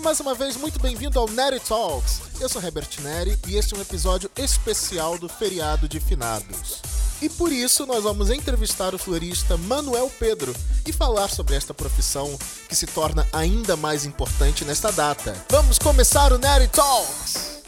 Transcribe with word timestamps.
Seja 0.00 0.08
mais 0.08 0.20
uma 0.20 0.34
vez 0.34 0.56
muito 0.56 0.80
bem-vindo 0.80 1.18
ao 1.18 1.28
Neri 1.28 1.60
Talks. 1.60 2.22
Eu 2.40 2.48
sou 2.48 2.62
Herbert 2.62 2.88
Neri 3.02 3.38
e 3.46 3.56
este 3.56 3.74
é 3.74 3.76
um 3.76 3.82
episódio 3.82 4.30
especial 4.34 5.18
do 5.18 5.28
feriado 5.28 5.86
de 5.86 6.00
finados. 6.00 6.80
E 7.20 7.28
por 7.28 7.52
isso 7.52 7.84
nós 7.84 8.02
vamos 8.02 8.30
entrevistar 8.30 8.94
o 8.94 8.98
florista 8.98 9.58
Manuel 9.58 10.10
Pedro 10.18 10.56
e 10.86 10.92
falar 10.92 11.28
sobre 11.28 11.54
esta 11.54 11.74
profissão 11.74 12.38
que 12.66 12.74
se 12.74 12.86
torna 12.86 13.28
ainda 13.30 13.76
mais 13.76 14.06
importante 14.06 14.64
nesta 14.64 14.90
data. 14.90 15.36
Vamos 15.50 15.78
começar 15.78 16.32
o 16.32 16.38
Neri 16.38 16.68
Talks! 16.68 17.60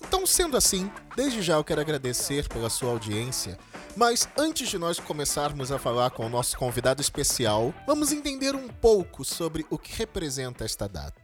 Então, 0.00 0.26
sendo 0.26 0.56
assim, 0.56 0.90
desde 1.14 1.42
já 1.42 1.56
eu 1.56 1.64
quero 1.64 1.82
agradecer 1.82 2.48
pela 2.48 2.70
sua 2.70 2.90
audiência. 2.90 3.58
Mas 3.94 4.26
antes 4.38 4.70
de 4.70 4.78
nós 4.78 4.98
começarmos 4.98 5.70
a 5.70 5.78
falar 5.78 6.10
com 6.10 6.24
o 6.24 6.30
nosso 6.30 6.56
convidado 6.56 7.02
especial, 7.02 7.74
vamos 7.86 8.12
entender 8.12 8.54
um 8.54 8.66
pouco 8.66 9.26
sobre 9.26 9.66
o 9.68 9.76
que 9.76 9.94
representa 9.94 10.64
esta 10.64 10.88
data. 10.88 11.23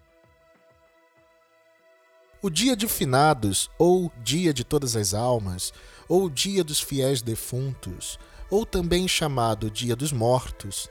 O 2.42 2.48
Dia 2.48 2.74
de 2.74 2.88
Finados, 2.88 3.68
ou 3.76 4.10
Dia 4.24 4.54
de 4.54 4.64
Todas 4.64 4.96
as 4.96 5.12
Almas, 5.12 5.74
ou 6.08 6.30
Dia 6.30 6.64
dos 6.64 6.80
Fiéis 6.80 7.20
Defuntos, 7.20 8.18
ou 8.48 8.64
também 8.64 9.06
chamado 9.06 9.70
Dia 9.70 9.94
dos 9.94 10.10
Mortos, 10.10 10.88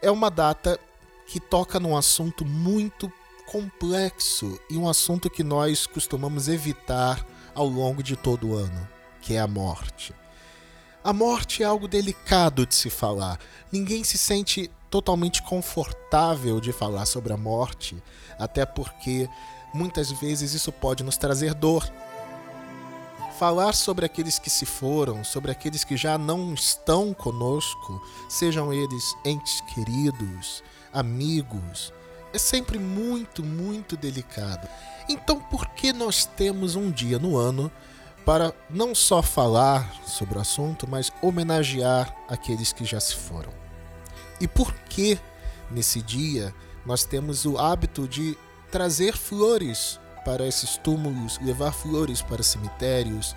é 0.00 0.10
uma 0.10 0.30
data 0.30 0.80
que 1.26 1.38
toca 1.38 1.78
num 1.78 1.94
assunto 1.94 2.46
muito 2.46 3.12
complexo 3.46 4.58
e 4.70 4.78
um 4.78 4.88
assunto 4.88 5.28
que 5.28 5.44
nós 5.44 5.86
costumamos 5.86 6.48
evitar 6.48 7.26
ao 7.54 7.66
longo 7.66 8.02
de 8.02 8.16
todo 8.16 8.48
o 8.48 8.56
ano, 8.56 8.88
que 9.20 9.34
é 9.34 9.38
a 9.38 9.46
morte. 9.46 10.14
A 11.04 11.12
morte 11.12 11.62
é 11.62 11.66
algo 11.66 11.86
delicado 11.86 12.64
de 12.64 12.74
se 12.74 12.88
falar. 12.88 13.38
Ninguém 13.70 14.02
se 14.02 14.16
sente 14.16 14.70
totalmente 14.88 15.42
confortável 15.42 16.58
de 16.58 16.72
falar 16.72 17.04
sobre 17.04 17.34
a 17.34 17.36
morte, 17.36 18.02
até 18.38 18.64
porque 18.64 19.28
muitas 19.72 20.10
vezes 20.10 20.54
isso 20.54 20.72
pode 20.72 21.02
nos 21.02 21.16
trazer 21.16 21.54
dor. 21.54 21.90
Falar 23.38 23.72
sobre 23.72 24.04
aqueles 24.04 24.38
que 24.38 24.50
se 24.50 24.66
foram, 24.66 25.24
sobre 25.24 25.50
aqueles 25.50 25.82
que 25.82 25.96
já 25.96 26.18
não 26.18 26.52
estão 26.52 27.14
conosco, 27.14 28.00
sejam 28.28 28.72
eles 28.72 29.16
entes 29.24 29.62
queridos, 29.62 30.62
amigos, 30.92 31.92
é 32.32 32.38
sempre 32.38 32.78
muito, 32.78 33.42
muito 33.42 33.96
delicado. 33.96 34.68
Então, 35.08 35.40
por 35.40 35.66
que 35.70 35.92
nós 35.92 36.24
temos 36.24 36.76
um 36.76 36.90
dia 36.90 37.18
no 37.18 37.36
ano 37.36 37.70
para 38.24 38.54
não 38.68 38.94
só 38.94 39.22
falar 39.22 39.90
sobre 40.06 40.38
o 40.38 40.40
assunto, 40.40 40.86
mas 40.88 41.10
homenagear 41.22 42.14
aqueles 42.28 42.72
que 42.72 42.84
já 42.84 43.00
se 43.00 43.16
foram? 43.16 43.52
E 44.40 44.46
por 44.46 44.72
que 44.72 45.18
nesse 45.70 46.00
dia 46.00 46.54
nós 46.86 47.04
temos 47.04 47.44
o 47.44 47.58
hábito 47.58 48.06
de 48.06 48.36
trazer 48.70 49.16
flores 49.16 50.00
para 50.24 50.46
esses 50.46 50.76
túmulos, 50.76 51.38
levar 51.42 51.72
flores 51.72 52.22
para 52.22 52.42
cemitérios 52.42 53.34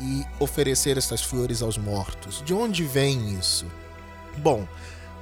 e 0.00 0.24
oferecer 0.38 0.98
essas 0.98 1.22
flores 1.22 1.62
aos 1.62 1.78
mortos? 1.78 2.42
De 2.44 2.52
onde 2.52 2.84
vem 2.84 3.38
isso? 3.38 3.66
Bom, 4.38 4.66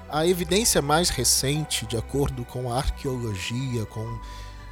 a 0.09 0.27
evidência 0.27 0.83
mais 0.83 1.09
recente, 1.09 1.87
de 1.87 1.97
acordo 1.97 2.45
com 2.45 2.73
a 2.73 2.77
arqueologia, 2.77 3.87
com 3.87 4.21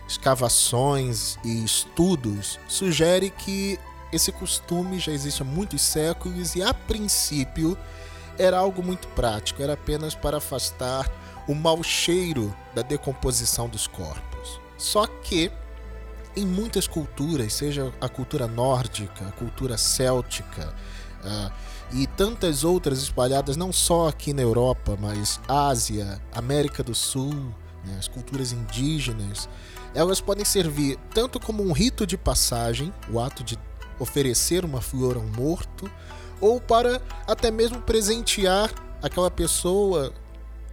escavações 0.08 1.38
e 1.44 1.64
estudos, 1.64 2.58
sugere 2.66 3.30
que 3.30 3.78
esse 4.12 4.32
costume 4.32 4.98
já 4.98 5.12
existe 5.12 5.42
há 5.42 5.44
muitos 5.44 5.82
séculos 5.82 6.56
e, 6.56 6.62
a 6.62 6.74
princípio, 6.74 7.78
era 8.36 8.58
algo 8.58 8.82
muito 8.82 9.06
prático, 9.08 9.62
era 9.62 9.74
apenas 9.74 10.14
para 10.14 10.38
afastar 10.38 11.08
o 11.46 11.54
mau 11.54 11.82
cheiro 11.82 12.54
da 12.74 12.82
decomposição 12.82 13.68
dos 13.68 13.86
corpos. 13.86 14.29
Só 14.80 15.06
que, 15.06 15.52
em 16.34 16.46
muitas 16.46 16.88
culturas, 16.88 17.52
seja 17.52 17.92
a 18.00 18.08
cultura 18.08 18.46
nórdica, 18.46 19.28
a 19.28 19.32
cultura 19.32 19.76
céltica, 19.76 20.74
uh, 21.22 21.52
e 21.92 22.06
tantas 22.06 22.64
outras 22.64 23.02
espalhadas 23.02 23.58
não 23.58 23.74
só 23.74 24.08
aqui 24.08 24.32
na 24.32 24.40
Europa, 24.40 24.96
mas 24.98 25.38
Ásia, 25.46 26.18
América 26.32 26.82
do 26.82 26.94
Sul, 26.94 27.34
né, 27.84 27.96
as 27.98 28.08
culturas 28.08 28.52
indígenas, 28.52 29.50
elas 29.94 30.18
podem 30.18 30.46
servir 30.46 30.98
tanto 31.12 31.38
como 31.38 31.62
um 31.62 31.72
rito 31.72 32.06
de 32.06 32.16
passagem, 32.16 32.90
o 33.10 33.20
ato 33.20 33.44
de 33.44 33.58
oferecer 33.98 34.64
uma 34.64 34.80
flor 34.80 35.18
a 35.18 35.20
um 35.20 35.28
morto, 35.28 35.90
ou 36.40 36.58
para 36.58 37.02
até 37.26 37.50
mesmo 37.50 37.82
presentear 37.82 38.72
aquela 39.02 39.30
pessoa 39.30 40.10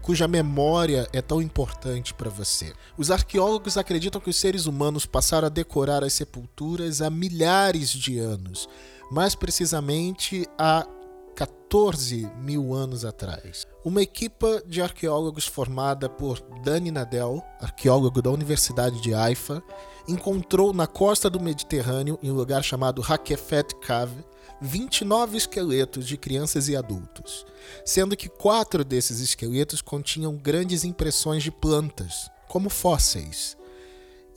cuja 0.08 0.26
memória 0.26 1.06
é 1.12 1.22
tão 1.22 1.42
importante 1.42 2.14
para 2.14 2.30
você. 2.30 2.72
Os 2.98 3.12
arqueólogos 3.12 3.78
acreditam 3.78 4.22
que 4.22 4.30
os 4.30 4.38
seres 4.38 4.66
humanos 4.66 5.06
passaram 5.06 5.48
a 5.48 5.50
decorar 5.50 6.02
as 6.02 6.14
sepulturas 6.14 7.02
há 7.02 7.10
milhares 7.10 7.90
de 7.90 8.18
anos, 8.18 8.70
mais 9.12 9.36
precisamente 9.36 10.48
há 10.58 10.88
14 11.36 12.26
mil 12.38 12.74
anos 12.74 13.04
atrás. 13.04 13.68
Uma 13.84 14.02
equipa 14.02 14.64
de 14.66 14.82
arqueólogos 14.82 15.46
formada 15.46 16.08
por 16.08 16.40
Dani 16.64 16.90
Nadel, 16.90 17.44
arqueólogo 17.60 18.22
da 18.22 18.32
Universidade 18.32 19.02
de 19.02 19.14
Haifa, 19.14 19.62
encontrou 20.08 20.74
na 20.74 20.88
costa 20.88 21.30
do 21.30 21.40
Mediterrâneo, 21.40 22.18
em 22.24 22.32
um 22.32 22.36
lugar 22.36 22.64
chamado 22.64 23.02
Hakefet 23.02 23.76
Cave, 23.82 24.24
29 24.62 25.38
esqueletos 25.38 26.08
de 26.08 26.18
crianças 26.18 26.68
e 26.68 26.76
adultos, 26.76 27.46
sendo 27.86 28.16
que 28.18 28.30
quatro 28.30 28.84
desses 28.84 29.20
esqueletos 29.20 29.82
continham 29.82 30.36
grandes 30.36 30.84
impressões 30.84 31.44
de 31.44 31.52
plantas, 31.52 32.32
como 32.48 32.70
fósseis. 32.70 33.58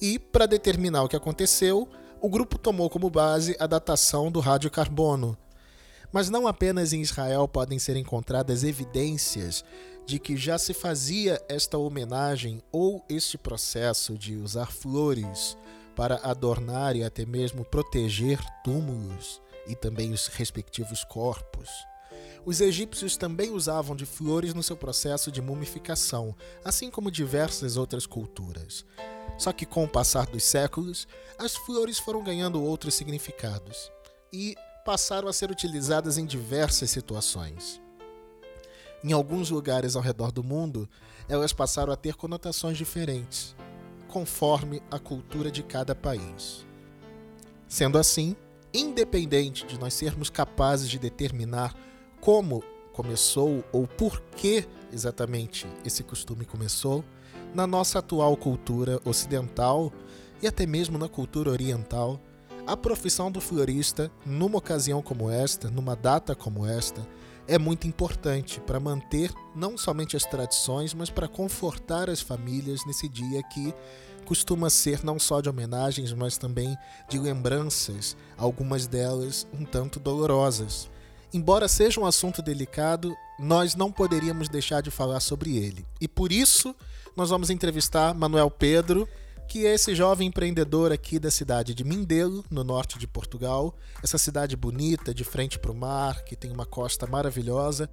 E, 0.00 0.18
para 0.18 0.46
determinar 0.46 1.04
o 1.04 1.08
que 1.08 1.16
aconteceu, 1.16 1.88
o 2.20 2.28
grupo 2.28 2.58
tomou 2.58 2.90
como 2.90 3.08
base 3.08 3.56
a 3.58 3.66
datação 3.66 4.30
do 4.30 4.40
radiocarbono, 4.40 5.38
mas 6.12 6.28
não 6.28 6.46
apenas 6.46 6.92
em 6.92 7.00
Israel 7.00 7.46
podem 7.46 7.78
ser 7.78 7.96
encontradas 7.96 8.64
evidências 8.64 9.64
de 10.06 10.18
que 10.18 10.36
já 10.36 10.58
se 10.58 10.74
fazia 10.74 11.40
esta 11.48 11.78
homenagem 11.78 12.62
ou 12.72 13.04
este 13.08 13.38
processo 13.38 14.18
de 14.18 14.36
usar 14.36 14.72
flores 14.72 15.56
para 15.94 16.16
adornar 16.16 16.96
e 16.96 17.04
até 17.04 17.24
mesmo 17.24 17.64
proteger 17.64 18.40
túmulos 18.64 19.40
e 19.66 19.74
também 19.74 20.12
os 20.12 20.26
respectivos 20.28 21.04
corpos. 21.04 21.68
Os 22.44 22.60
egípcios 22.60 23.16
também 23.16 23.50
usavam 23.50 23.94
de 23.94 24.06
flores 24.06 24.54
no 24.54 24.62
seu 24.62 24.76
processo 24.76 25.30
de 25.30 25.42
mumificação, 25.42 26.34
assim 26.64 26.90
como 26.90 27.10
diversas 27.10 27.76
outras 27.76 28.06
culturas. 28.06 28.84
Só 29.38 29.52
que 29.52 29.66
com 29.66 29.84
o 29.84 29.88
passar 29.88 30.26
dos 30.26 30.42
séculos, 30.42 31.06
as 31.38 31.54
flores 31.54 31.98
foram 31.98 32.22
ganhando 32.24 32.62
outros 32.62 32.94
significados. 32.94 33.92
E 34.32 34.54
passaram 34.84 35.28
a 35.28 35.32
ser 35.32 35.50
utilizadas 35.50 36.16
em 36.18 36.24
diversas 36.24 36.90
situações. 36.90 37.80
Em 39.02 39.12
alguns 39.12 39.50
lugares 39.50 39.96
ao 39.96 40.02
redor 40.02 40.30
do 40.30 40.44
mundo, 40.44 40.88
elas 41.28 41.52
passaram 41.52 41.92
a 41.92 41.96
ter 41.96 42.14
conotações 42.14 42.76
diferentes, 42.76 43.56
conforme 44.08 44.82
a 44.90 44.98
cultura 44.98 45.50
de 45.50 45.62
cada 45.62 45.94
país. 45.94 46.66
Sendo 47.66 47.96
assim, 47.96 48.36
independente 48.74 49.66
de 49.66 49.78
nós 49.78 49.94
sermos 49.94 50.28
capazes 50.28 50.88
de 50.88 50.98
determinar 50.98 51.74
como 52.20 52.62
começou 52.92 53.64
ou 53.72 53.86
por 53.86 54.20
que 54.36 54.66
exatamente 54.92 55.66
esse 55.84 56.02
costume 56.02 56.44
começou, 56.44 57.04
na 57.54 57.66
nossa 57.66 58.00
atual 58.00 58.36
cultura 58.36 59.00
ocidental 59.04 59.92
e 60.42 60.46
até 60.46 60.66
mesmo 60.66 60.98
na 60.98 61.08
cultura 61.08 61.50
oriental, 61.50 62.20
a 62.66 62.76
profissão 62.76 63.30
do 63.30 63.40
florista, 63.40 64.10
numa 64.24 64.58
ocasião 64.58 65.02
como 65.02 65.30
esta, 65.30 65.70
numa 65.70 65.96
data 65.96 66.34
como 66.34 66.66
esta, 66.66 67.06
é 67.46 67.58
muito 67.58 67.86
importante 67.86 68.60
para 68.60 68.80
manter 68.80 69.32
não 69.54 69.76
somente 69.76 70.16
as 70.16 70.24
tradições, 70.24 70.94
mas 70.94 71.10
para 71.10 71.28
confortar 71.28 72.08
as 72.08 72.20
famílias 72.20 72.84
nesse 72.86 73.08
dia 73.08 73.42
que 73.42 73.74
costuma 74.24 74.70
ser 74.70 75.02
não 75.02 75.18
só 75.18 75.40
de 75.40 75.48
homenagens, 75.48 76.12
mas 76.12 76.38
também 76.38 76.76
de 77.08 77.18
lembranças, 77.18 78.16
algumas 78.38 78.86
delas 78.86 79.46
um 79.52 79.64
tanto 79.64 79.98
dolorosas. 79.98 80.88
Embora 81.32 81.68
seja 81.68 82.00
um 82.00 82.06
assunto 82.06 82.42
delicado, 82.42 83.16
nós 83.38 83.74
não 83.74 83.90
poderíamos 83.90 84.48
deixar 84.48 84.82
de 84.82 84.90
falar 84.90 85.20
sobre 85.20 85.56
ele. 85.56 85.86
E 86.00 86.08
por 86.08 86.32
isso, 86.32 86.74
nós 87.16 87.30
vamos 87.30 87.50
entrevistar 87.50 88.14
Manuel 88.14 88.50
Pedro, 88.50 89.08
que 89.50 89.66
é 89.66 89.74
esse 89.74 89.96
jovem 89.96 90.28
empreendedor 90.28 90.92
aqui 90.92 91.18
da 91.18 91.28
cidade 91.28 91.74
de 91.74 91.82
Mindelo, 91.82 92.44
no 92.48 92.62
norte 92.62 92.96
de 93.00 93.08
Portugal. 93.08 93.74
Essa 94.00 94.16
cidade 94.16 94.54
bonita, 94.54 95.12
de 95.12 95.24
frente 95.24 95.58
para 95.58 95.72
o 95.72 95.74
mar, 95.74 96.22
que 96.22 96.36
tem 96.36 96.52
uma 96.52 96.64
costa 96.64 97.04
maravilhosa. 97.04 97.90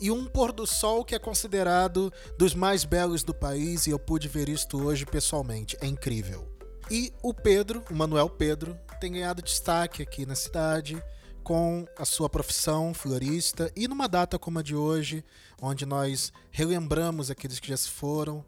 E 0.00 0.08
um 0.08 0.24
pôr 0.24 0.52
do 0.52 0.68
sol 0.68 1.04
que 1.04 1.12
é 1.12 1.18
considerado 1.18 2.12
dos 2.38 2.54
mais 2.54 2.84
belos 2.84 3.24
do 3.24 3.34
país, 3.34 3.88
e 3.88 3.90
eu 3.90 3.98
pude 3.98 4.28
ver 4.28 4.48
isto 4.48 4.80
hoje 4.80 5.04
pessoalmente. 5.04 5.76
É 5.80 5.86
incrível. 5.88 6.48
E 6.88 7.12
o 7.24 7.34
Pedro, 7.34 7.82
o 7.90 7.94
Manuel 7.94 8.30
Pedro, 8.30 8.78
tem 9.00 9.10
ganhado 9.10 9.42
destaque 9.42 10.04
aqui 10.04 10.24
na 10.24 10.36
cidade 10.36 11.02
com 11.42 11.88
a 11.98 12.04
sua 12.04 12.28
profissão 12.28 12.94
florista 12.94 13.72
e 13.74 13.88
numa 13.88 14.06
data 14.06 14.38
como 14.38 14.60
a 14.60 14.62
de 14.62 14.76
hoje, 14.76 15.24
onde 15.60 15.84
nós 15.84 16.32
relembramos 16.52 17.32
aqueles 17.32 17.58
que 17.58 17.66
já 17.66 17.76
se 17.76 17.88
foram, 17.88 18.44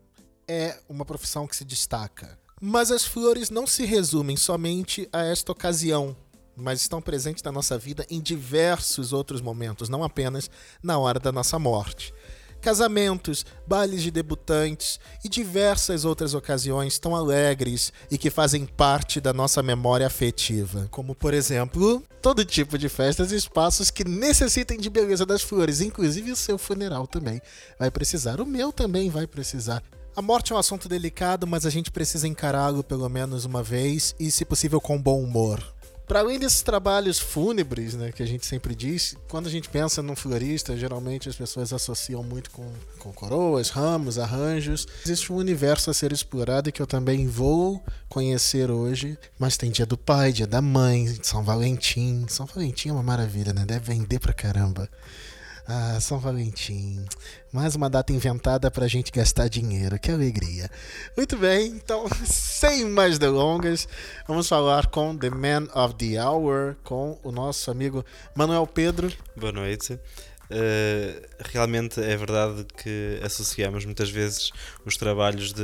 é 0.46 0.78
uma 0.88 1.04
profissão 1.04 1.44
que 1.44 1.56
se 1.56 1.64
destaca. 1.64 2.40
Mas 2.64 2.92
as 2.92 3.04
flores 3.04 3.50
não 3.50 3.66
se 3.66 3.84
resumem 3.84 4.36
somente 4.36 5.08
a 5.12 5.24
esta 5.24 5.50
ocasião, 5.50 6.16
mas 6.56 6.80
estão 6.80 7.02
presentes 7.02 7.42
na 7.42 7.50
nossa 7.50 7.76
vida 7.76 8.06
em 8.08 8.20
diversos 8.20 9.12
outros 9.12 9.40
momentos, 9.40 9.88
não 9.88 10.04
apenas 10.04 10.48
na 10.80 10.96
hora 10.96 11.18
da 11.18 11.32
nossa 11.32 11.58
morte. 11.58 12.14
Casamentos, 12.60 13.44
bailes 13.66 14.00
de 14.00 14.12
debutantes 14.12 15.00
e 15.24 15.28
diversas 15.28 16.04
outras 16.04 16.34
ocasiões 16.34 17.00
tão 17.00 17.16
alegres 17.16 17.92
e 18.08 18.16
que 18.16 18.30
fazem 18.30 18.64
parte 18.64 19.20
da 19.20 19.32
nossa 19.32 19.60
memória 19.60 20.06
afetiva, 20.06 20.86
como 20.92 21.16
por 21.16 21.34
exemplo, 21.34 22.00
todo 22.22 22.44
tipo 22.44 22.78
de 22.78 22.88
festas 22.88 23.32
e 23.32 23.36
espaços 23.36 23.90
que 23.90 24.04
necessitem 24.04 24.78
de 24.78 24.88
beleza 24.88 25.26
das 25.26 25.42
flores, 25.42 25.80
inclusive 25.80 26.30
o 26.30 26.36
seu 26.36 26.56
funeral 26.56 27.08
também 27.08 27.42
vai 27.76 27.90
precisar, 27.90 28.40
o 28.40 28.46
meu 28.46 28.72
também 28.72 29.10
vai 29.10 29.26
precisar. 29.26 29.82
A 30.14 30.20
morte 30.20 30.52
é 30.52 30.54
um 30.54 30.58
assunto 30.58 30.90
delicado, 30.90 31.46
mas 31.46 31.64
a 31.64 31.70
gente 31.70 31.90
precisa 31.90 32.28
encará-lo 32.28 32.84
pelo 32.84 33.08
menos 33.08 33.46
uma 33.46 33.62
vez 33.62 34.14
e, 34.20 34.30
se 34.30 34.44
possível, 34.44 34.78
com 34.78 35.00
bom 35.00 35.22
humor. 35.22 35.64
Para 36.06 36.20
além 36.20 36.38
desses 36.38 36.60
trabalhos 36.60 37.18
fúnebres, 37.18 37.94
né, 37.94 38.12
que 38.12 38.22
a 38.22 38.26
gente 38.26 38.44
sempre 38.44 38.74
diz, 38.74 39.16
quando 39.26 39.46
a 39.46 39.50
gente 39.50 39.70
pensa 39.70 40.02
num 40.02 40.14
florista, 40.14 40.76
geralmente 40.76 41.30
as 41.30 41.36
pessoas 41.36 41.72
associam 41.72 42.22
muito 42.22 42.50
com, 42.50 42.70
com 42.98 43.10
coroas, 43.10 43.70
ramos, 43.70 44.18
arranjos. 44.18 44.86
Existe 45.02 45.32
um 45.32 45.36
universo 45.36 45.88
a 45.88 45.94
ser 45.94 46.12
explorado 46.12 46.70
que 46.70 46.82
eu 46.82 46.86
também 46.86 47.26
vou 47.26 47.82
conhecer 48.06 48.70
hoje. 48.70 49.16
Mas 49.38 49.56
tem 49.56 49.70
dia 49.70 49.86
do 49.86 49.96
pai, 49.96 50.30
dia 50.30 50.46
da 50.46 50.60
mãe, 50.60 51.18
São 51.22 51.42
Valentim. 51.42 52.26
São 52.28 52.44
Valentim 52.44 52.90
é 52.90 52.92
uma 52.92 53.02
maravilha, 53.02 53.54
né? 53.54 53.64
Deve 53.64 53.94
vender 53.94 54.18
pra 54.18 54.34
caramba. 54.34 54.90
Ah, 55.66 55.98
São 56.00 56.18
Valentim. 56.18 57.04
Mais 57.52 57.74
uma 57.74 57.88
data 57.88 58.12
inventada 58.12 58.70
pra 58.70 58.88
gente 58.88 59.12
gastar 59.12 59.48
dinheiro. 59.48 59.98
Que 59.98 60.10
alegria. 60.10 60.68
Muito 61.16 61.36
bem, 61.36 61.68
então, 61.68 62.06
sem 62.24 62.84
mais 62.86 63.18
delongas, 63.18 63.86
vamos 64.26 64.48
falar 64.48 64.86
com 64.88 65.16
The 65.16 65.30
Man 65.30 65.68
of 65.74 65.94
the 65.94 66.20
Hour, 66.22 66.76
com 66.82 67.18
o 67.22 67.30
nosso 67.30 67.70
amigo 67.70 68.04
Manuel 68.34 68.66
Pedro. 68.66 69.12
Boa 69.36 69.52
noite. 69.52 69.98
Uh, 70.52 71.22
realmente 71.50 71.98
é 71.98 72.14
verdade 72.14 72.66
que 72.76 73.18
associamos 73.24 73.86
muitas 73.86 74.10
vezes 74.10 74.52
os 74.84 74.98
trabalhos 74.98 75.50
de, 75.54 75.62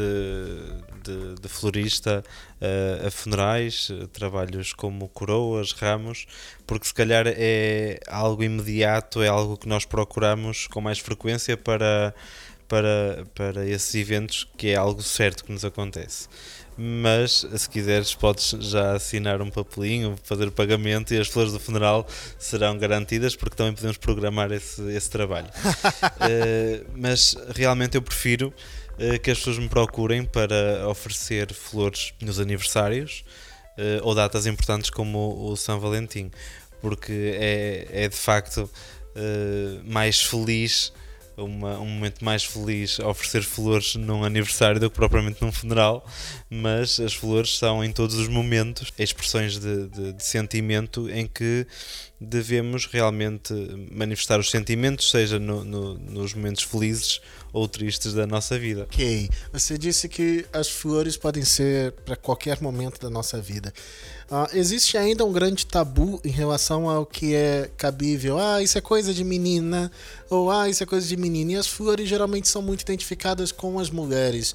de, 1.05 1.35
de 1.43 1.49
florista 1.49 2.25
uh, 2.59 3.07
a 3.07 3.11
funerais, 3.11 3.89
trabalhos 4.15 4.73
como 4.73 5.07
coroas, 5.09 5.73
ramos, 5.73 6.27
porque 6.67 6.87
se 6.87 6.95
calhar 6.95 7.27
é 7.27 8.01
algo 8.07 8.43
imediato, 8.43 9.23
é 9.23 9.29
algo 9.29 9.59
que 9.59 9.69
nós 9.69 9.85
procuramos 9.85 10.67
com 10.69 10.81
mais 10.81 10.99
frequência 10.99 11.55
para, 11.55 12.15
para, 12.67 13.27
para 13.35 13.67
esses 13.67 13.95
eventos, 13.95 14.49
que 14.57 14.69
é 14.69 14.77
algo 14.77 15.03
certo 15.03 15.45
que 15.45 15.53
nos 15.53 15.67
acontece 15.67 16.29
mas 16.81 17.45
se 17.57 17.69
quiseres 17.69 18.15
podes 18.15 18.51
já 18.61 18.93
assinar 18.93 19.43
um 19.43 19.51
papelinho, 19.51 20.17
fazer 20.23 20.47
o 20.47 20.53
pagamento 20.53 21.13
e 21.13 21.19
as 21.19 21.27
flores 21.27 21.53
do 21.53 21.59
funeral 21.59 22.07
serão 22.39 22.79
garantidas 22.79 23.35
porque 23.35 23.57
também 23.57 23.73
podemos 23.75 23.97
programar 23.97 24.53
esse, 24.53 24.81
esse 24.93 25.11
trabalho. 25.11 25.49
uh, 25.49 26.87
mas 26.97 27.37
realmente 27.53 27.97
eu 27.97 28.03
prefiro 28.03 28.55
uh, 28.95 29.19
que 29.21 29.29
as 29.29 29.39
pessoas 29.39 29.59
me 29.59 29.69
procurem 29.69 30.25
para 30.25 30.89
oferecer 30.89 31.53
flores 31.53 32.15
nos 32.23 32.39
aniversários 32.39 33.25
uh, 33.77 34.05
ou 34.05 34.15
datas 34.15 34.47
importantes 34.47 34.89
como 34.89 35.19
o, 35.19 35.51
o 35.51 35.57
São 35.57 35.81
Valentim, 35.81 36.31
porque 36.81 37.35
é, 37.35 38.05
é 38.05 38.09
de 38.09 38.17
facto 38.17 38.71
mais 39.85 40.23
feliz 40.23 40.93
uma, 41.39 41.79
um 41.79 41.87
momento 41.87 42.25
mais 42.25 42.45
feliz 42.45 42.99
oferecer 42.99 43.43
flores 43.43 43.95
num 43.95 44.25
aniversário 44.25 44.81
do 44.81 44.91
que 44.91 44.97
propriamente 44.97 45.43
num 45.43 45.53
funeral, 45.53 46.07
mas 46.51 46.99
as 47.01 47.15
flores 47.15 47.57
são 47.57 47.83
em 47.85 47.93
todos 47.93 48.17
os 48.17 48.29
momentos 48.29 48.93
expressões 48.99 49.59
de, 49.59 49.89
de, 49.89 50.13
de 50.13 50.25
sentimento 50.25 51.09
em 51.09 51.27
que 51.27 51.67
devemos 52.21 52.87
realmente 52.87 53.55
manifestar 53.93 54.41
os 54.41 54.51
sentimentos, 54.51 55.11
seja 55.11 55.39
no, 55.39 55.65
no, 55.65 55.95
nos 55.99 56.35
momentos 56.35 56.65
felizes 56.65 57.21
ou 57.53 57.67
tristes 57.67 58.13
da 58.13 58.27
nossa 58.27 58.59
vida. 58.59 58.83
Ok, 58.83 59.29
você 59.53 59.79
disse 59.79 60.09
que 60.09 60.45
as 60.53 60.69
flores 60.69 61.17
podem 61.17 61.45
ser 61.45 61.93
para 62.05 62.17
qualquer 62.17 62.61
momento 62.61 63.01
da 63.01 63.11
nossa 63.11 63.41
vida. 63.41 63.73
Uh, 64.31 64.47
existe 64.53 64.99
ainda 64.99 65.25
um 65.25 65.33
grande 65.33 65.65
tabu 65.65 66.21
em 66.23 66.29
relação 66.29 66.91
ao 66.91 67.07
que 67.07 67.35
é 67.35 67.71
cabível. 67.79 68.39
Ah, 68.39 68.63
isso 68.63 68.77
é 68.77 68.81
coisa 68.81 69.15
de 69.15 69.25
menina, 69.25 69.91
ou 70.29 70.51
ah, 70.51 70.69
isso 70.69 70.83
é 70.83 70.87
coisa 70.87 71.07
de 71.07 71.17
menina. 71.17 71.53
E 71.53 71.57
as 71.57 71.67
flores 71.67 72.07
geralmente 72.07 72.47
são 72.47 72.61
muito 72.61 72.83
identificadas 72.83 73.51
com 73.51 73.79
as 73.79 73.89
mulheres. 73.89 74.55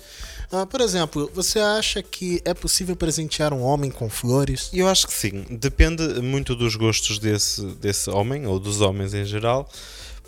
Uh, 0.51 0.67
por 0.67 0.79
exemplo, 0.79 1.31
você 1.33 1.57
acha 1.57 2.03
que 2.03 2.39
é 2.45 2.53
possível 2.53 2.95
presentear 2.95 3.51
um 3.51 3.63
homem 3.63 3.89
com 3.89 4.07
flores? 4.11 4.69
Eu 4.71 4.87
acho 4.87 5.07
que 5.07 5.13
sim. 5.13 5.43
Depende 5.49 6.21
muito 6.21 6.55
dos 6.55 6.75
gostos 6.75 7.17
desse, 7.17 7.63
desse 7.77 8.11
homem, 8.11 8.45
ou 8.45 8.59
dos 8.59 8.79
homens 8.79 9.15
em 9.15 9.25
geral, 9.25 9.67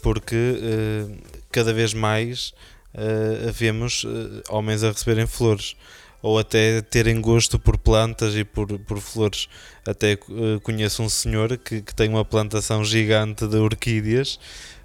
porque 0.02 0.36
uh, 0.36 1.18
cada 1.56 1.74
vez 1.74 1.94
mais 1.94 2.54
uh, 2.94 3.52
vemos 3.54 4.06
homens 4.50 4.84
a 4.84 4.92
receberem 4.92 5.26
flores 5.26 5.76
ou 6.26 6.40
até 6.40 6.82
terem 6.82 7.22
gosto 7.22 7.60
por 7.60 7.78
plantas 7.78 8.36
e 8.36 8.44
por, 8.44 8.80
por 8.80 9.00
flores. 9.00 9.48
Até 9.88 10.18
uh, 10.28 10.60
conheço 10.62 11.04
um 11.04 11.10
senhor 11.10 11.56
que, 11.56 11.84
que 11.84 11.94
tem 11.94 12.10
uma 12.10 12.26
plantação 12.26 12.84
gigante 12.84 13.46
de 13.46 13.58
orquídeas 13.58 14.40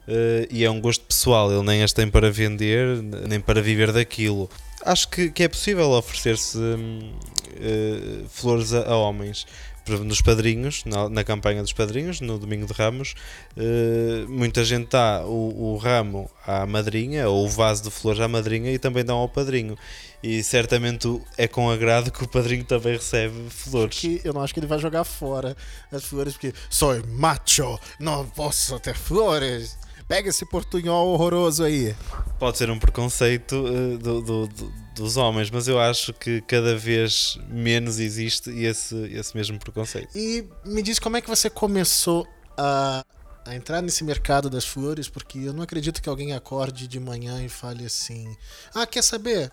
uh, 0.06 0.46
e 0.50 0.64
é 0.66 0.70
um 0.70 0.78
gosto 0.78 1.02
pessoal, 1.06 1.50
ele 1.50 1.62
nem 1.62 1.82
as 1.82 1.94
tem 1.94 2.10
para 2.10 2.30
vender, 2.30 3.02
nem 3.26 3.40
para 3.40 3.62
viver 3.62 3.90
daquilo. 3.90 4.50
Acho 4.84 5.08
que, 5.08 5.30
que 5.30 5.42
é 5.42 5.48
possível 5.48 5.90
oferecer-se 5.92 6.58
uh, 6.58 8.28
flores 8.28 8.74
a, 8.74 8.90
a 8.90 8.96
homens 8.96 9.46
nos 9.88 10.20
padrinhos, 10.20 10.84
na, 10.84 11.08
na, 11.08 11.24
campanha 11.24 11.62
dos 11.62 11.72
padrinhos, 11.72 12.20
no 12.20 12.38
domingo 12.38 12.66
de 12.66 12.72
Ramos, 12.72 13.14
uh, 13.56 14.28
muita 14.28 14.64
gente 14.64 14.90
dá 14.90 15.24
o, 15.24 15.74
o, 15.74 15.76
ramo 15.76 16.30
à 16.46 16.66
madrinha, 16.66 17.28
ou 17.28 17.46
o 17.46 17.48
vaso 17.48 17.84
de 17.84 17.90
flores 17.90 18.20
à 18.20 18.28
madrinha, 18.28 18.70
e 18.70 18.78
também 18.78 19.04
dão 19.04 19.18
ao 19.18 19.28
padrinho. 19.28 19.76
E 20.22 20.42
certamente 20.42 21.20
é 21.38 21.48
com 21.48 21.70
agrado 21.70 22.10
que 22.10 22.22
o 22.22 22.28
padrinho 22.28 22.64
também 22.64 22.92
recebe 22.92 23.48
flores. 23.48 23.98
Que 23.98 24.20
eu 24.22 24.34
não 24.34 24.42
acho 24.42 24.52
que 24.52 24.60
ele 24.60 24.66
vai 24.66 24.78
jogar 24.78 25.04
fora 25.04 25.56
as 25.90 26.04
flores, 26.04 26.34
porque 26.34 26.52
sou 26.68 26.94
macho, 27.06 27.78
não 27.98 28.26
posso 28.26 28.78
ter 28.80 28.94
flores. 28.94 29.78
Pega 30.06 30.28
esse 30.28 30.44
portunhol 30.44 31.08
horroroso 31.08 31.62
aí. 31.62 31.94
Pode 32.38 32.58
ser 32.58 32.68
um 32.68 32.78
preconceito 32.78 33.54
uh, 33.54 33.96
do, 33.96 34.20
do, 34.20 34.46
do, 34.48 34.72
dos 35.00 35.16
homens, 35.16 35.50
mas 35.50 35.66
eu 35.66 35.80
acho 35.80 36.12
que 36.12 36.42
cada 36.42 36.76
vez 36.76 37.38
menos 37.48 37.98
existe 37.98 38.50
esse, 38.50 38.94
esse 39.12 39.34
mesmo 39.34 39.58
preconceito. 39.58 40.10
E 40.14 40.46
me 40.64 40.82
diz 40.82 40.98
como 40.98 41.16
é 41.16 41.20
que 41.20 41.28
você 41.28 41.48
começou 41.48 42.28
a, 42.56 43.04
a 43.46 43.54
entrar 43.54 43.80
nesse 43.80 44.04
mercado 44.04 44.50
das 44.50 44.64
flores, 44.64 45.08
porque 45.08 45.38
eu 45.38 45.52
não 45.54 45.62
acredito 45.62 46.02
que 46.02 46.08
alguém 46.08 46.34
acorde 46.34 46.86
de 46.86 47.00
manhã 47.00 47.42
e 47.42 47.48
fale 47.48 47.86
assim: 47.86 48.36
Ah, 48.74 48.86
quer 48.86 49.02
saber? 49.02 49.50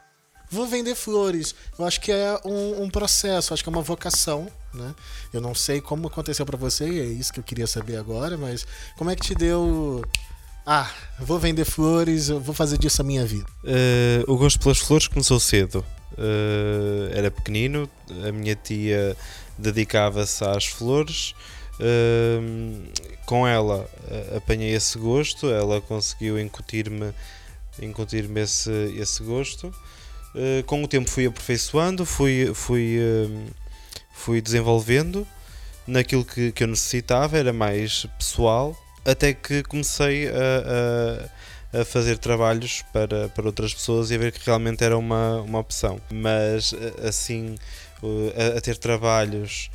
vou 0.50 0.66
vender 0.66 0.96
flores. 0.96 1.54
Eu 1.78 1.86
acho 1.86 2.00
que 2.00 2.12
é 2.12 2.40
um, 2.46 2.84
um, 2.84 2.90
processo, 2.90 3.54
acho 3.54 3.62
que 3.62 3.70
é 3.70 3.72
uma 3.72 3.82
vocação, 3.82 4.48
né? 4.74 4.96
Eu 5.34 5.42
não 5.42 5.54
sei 5.54 5.82
como 5.82 6.08
aconteceu 6.08 6.46
para 6.46 6.58
você, 6.58 6.86
é 6.86 7.06
isso 7.06 7.34
que 7.34 7.40
eu 7.40 7.44
queria 7.44 7.68
saber 7.68 7.98
agora, 7.98 8.38
mas 8.38 8.66
como 8.98 9.10
é 9.10 9.16
que 9.16 9.22
te 9.22 9.36
deu 9.36 10.02
ah, 10.70 10.92
vou 11.18 11.40
vender 11.40 11.64
flores, 11.64 12.28
vou 12.28 12.54
fazer 12.54 12.78
disso 12.78 13.02
a 13.02 13.06
minha 13.06 13.26
vida? 13.26 13.46
Uh, 13.64 14.30
o 14.30 14.36
gosto 14.36 14.60
pelas 14.60 14.80
flores 14.80 15.08
começou 15.08 15.40
cedo. 15.40 15.80
Uh, 16.12 17.10
era 17.14 17.32
pequenino, 17.32 17.90
a 18.28 18.34
minha 18.34 18.54
tia 18.54 19.16
dedicava-se 19.58 20.44
às 20.44 20.66
flores. 20.66 21.34
Uh, 21.80 22.84
com 23.26 23.48
ela 23.48 23.90
apanhei 24.36 24.74
esse 24.74 24.98
gosto, 24.98 25.50
ela 25.50 25.80
conseguiu 25.80 26.38
incutir-me 26.38 27.14
incutir 27.82 28.30
esse, 28.38 28.72
esse 28.98 29.24
gosto. 29.24 29.74
com 30.66 30.84
o 30.84 30.88
tempo 30.88 31.10
fui 31.10 31.28
aperfeiçoando, 31.28 32.06
fui, 32.06 32.52
fui, 32.54 33.00
fui 34.12 34.42
desenvolvendo 34.42 35.26
naquilo 35.86 36.26
que, 36.26 36.52
que 36.52 36.64
eu 36.64 36.68
necessitava, 36.68 37.38
era 37.38 37.54
mais 37.54 38.06
pessoal 38.18 38.76
até 39.08 39.34
que 39.34 39.64
comecei 39.64 40.28
a, 40.28 40.32
a, 41.74 41.82
a, 41.82 41.86
fazer 41.86 42.18
trabalhos 42.18 42.84
para, 42.92 43.30
para 43.30 43.46
outras 43.46 43.74
pessoas 43.74 44.12
e 44.12 44.16
a 44.16 44.18
ver 44.18 44.32
que 44.32 44.46
realmente 44.46 44.84
era 44.84 44.98
uma, 44.98 45.42
uma 45.42 45.60
opção. 45.60 46.00
Mas 46.12 46.74
assim, 47.08 47.56
a, 48.36 48.58
a 48.58 48.62
ter 48.62 48.78
trabalhos 48.78 49.70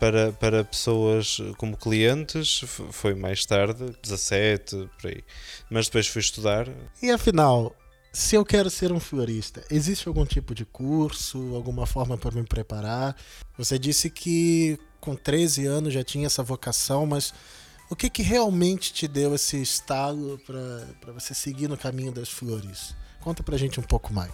para, 0.00 0.32
para 0.32 0.64
pessoas 0.64 1.38
como 1.56 1.76
clientes 1.76 2.64
foi 2.92 3.14
mais 3.14 3.44
tarde, 3.44 3.92
17, 4.02 4.88
por 5.00 5.10
aí. 5.10 5.22
Mas 5.68 5.86
depois 5.86 6.06
fui 6.06 6.20
estudar. 6.20 6.68
E 7.02 7.10
afinal, 7.10 7.74
se 8.12 8.36
eu 8.36 8.44
quero 8.44 8.70
ser 8.70 8.92
um 8.92 9.00
florista, 9.00 9.62
existe 9.70 10.08
algum 10.08 10.24
tipo 10.24 10.54
de 10.54 10.64
curso, 10.64 11.54
alguma 11.54 11.86
forma 11.86 12.16
para 12.16 12.30
me 12.30 12.44
preparar? 12.44 13.16
Você 13.56 13.78
disse 13.78 14.08
que 14.08 14.78
com 15.00 15.14
13 15.14 15.66
anos 15.66 15.92
já 15.92 16.02
tinha 16.02 16.26
essa 16.26 16.42
vocação, 16.42 17.06
mas 17.06 17.34
o 17.90 17.96
que, 17.96 18.10
que 18.10 18.22
realmente 18.22 18.92
te 18.92 19.08
deu 19.08 19.34
esse 19.34 19.60
estalo 19.60 20.38
para 20.46 21.12
você 21.12 21.34
seguir 21.34 21.68
no 21.68 21.76
caminho 21.76 22.12
das 22.12 22.28
flores? 22.28 22.94
Conta 23.20 23.42
pra 23.42 23.56
gente 23.56 23.80
um 23.80 23.82
pouco 23.82 24.12
mais. 24.12 24.32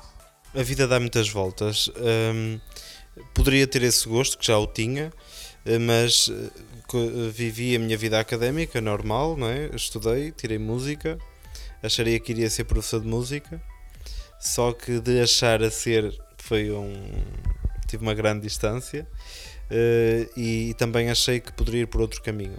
A 0.55 0.63
vida 0.63 0.87
dá 0.87 1.01
muitas 1.01 1.29
voltas. 1.29 1.89
Um, 1.97 2.61
Poderia 3.33 3.67
ter 3.67 3.83
esse 3.83 4.09
gosto, 4.09 4.37
que 4.39 4.47
já 4.47 4.59
o 4.59 4.67
tinha, 4.67 5.13
eh, 5.65 5.79
mas 5.79 6.31
vivi 7.33 7.77
a 7.77 7.79
minha 7.79 7.97
vida 7.97 8.19
académica 8.19 8.81
normal, 8.81 9.37
não 9.37 9.49
é? 9.49 9.71
estudei, 9.75 10.33
tirei 10.33 10.59
música, 10.59 11.19
acharia 11.83 12.19
que 12.19 12.33
iria 12.33 12.51
ser 12.51 12.65
professor 12.65 13.01
de 13.01 13.07
música, 13.07 13.63
só 14.41 14.73
que 14.73 15.01
de 15.01 15.21
achar 15.21 15.63
a 15.63 15.71
ser 15.71 16.13
foi 16.39 16.71
um. 16.71 16.93
tive 17.89 18.03
uma 18.03 18.15
grande 18.15 18.43
distância 18.43 19.07
uh, 19.71 20.39
e 20.39 20.75
também 20.75 21.09
achei 21.09 21.41
que 21.41 21.53
poderia 21.53 21.83
ir 21.83 21.87
por 21.87 22.01
outro 22.01 22.21
caminho. 22.23 22.59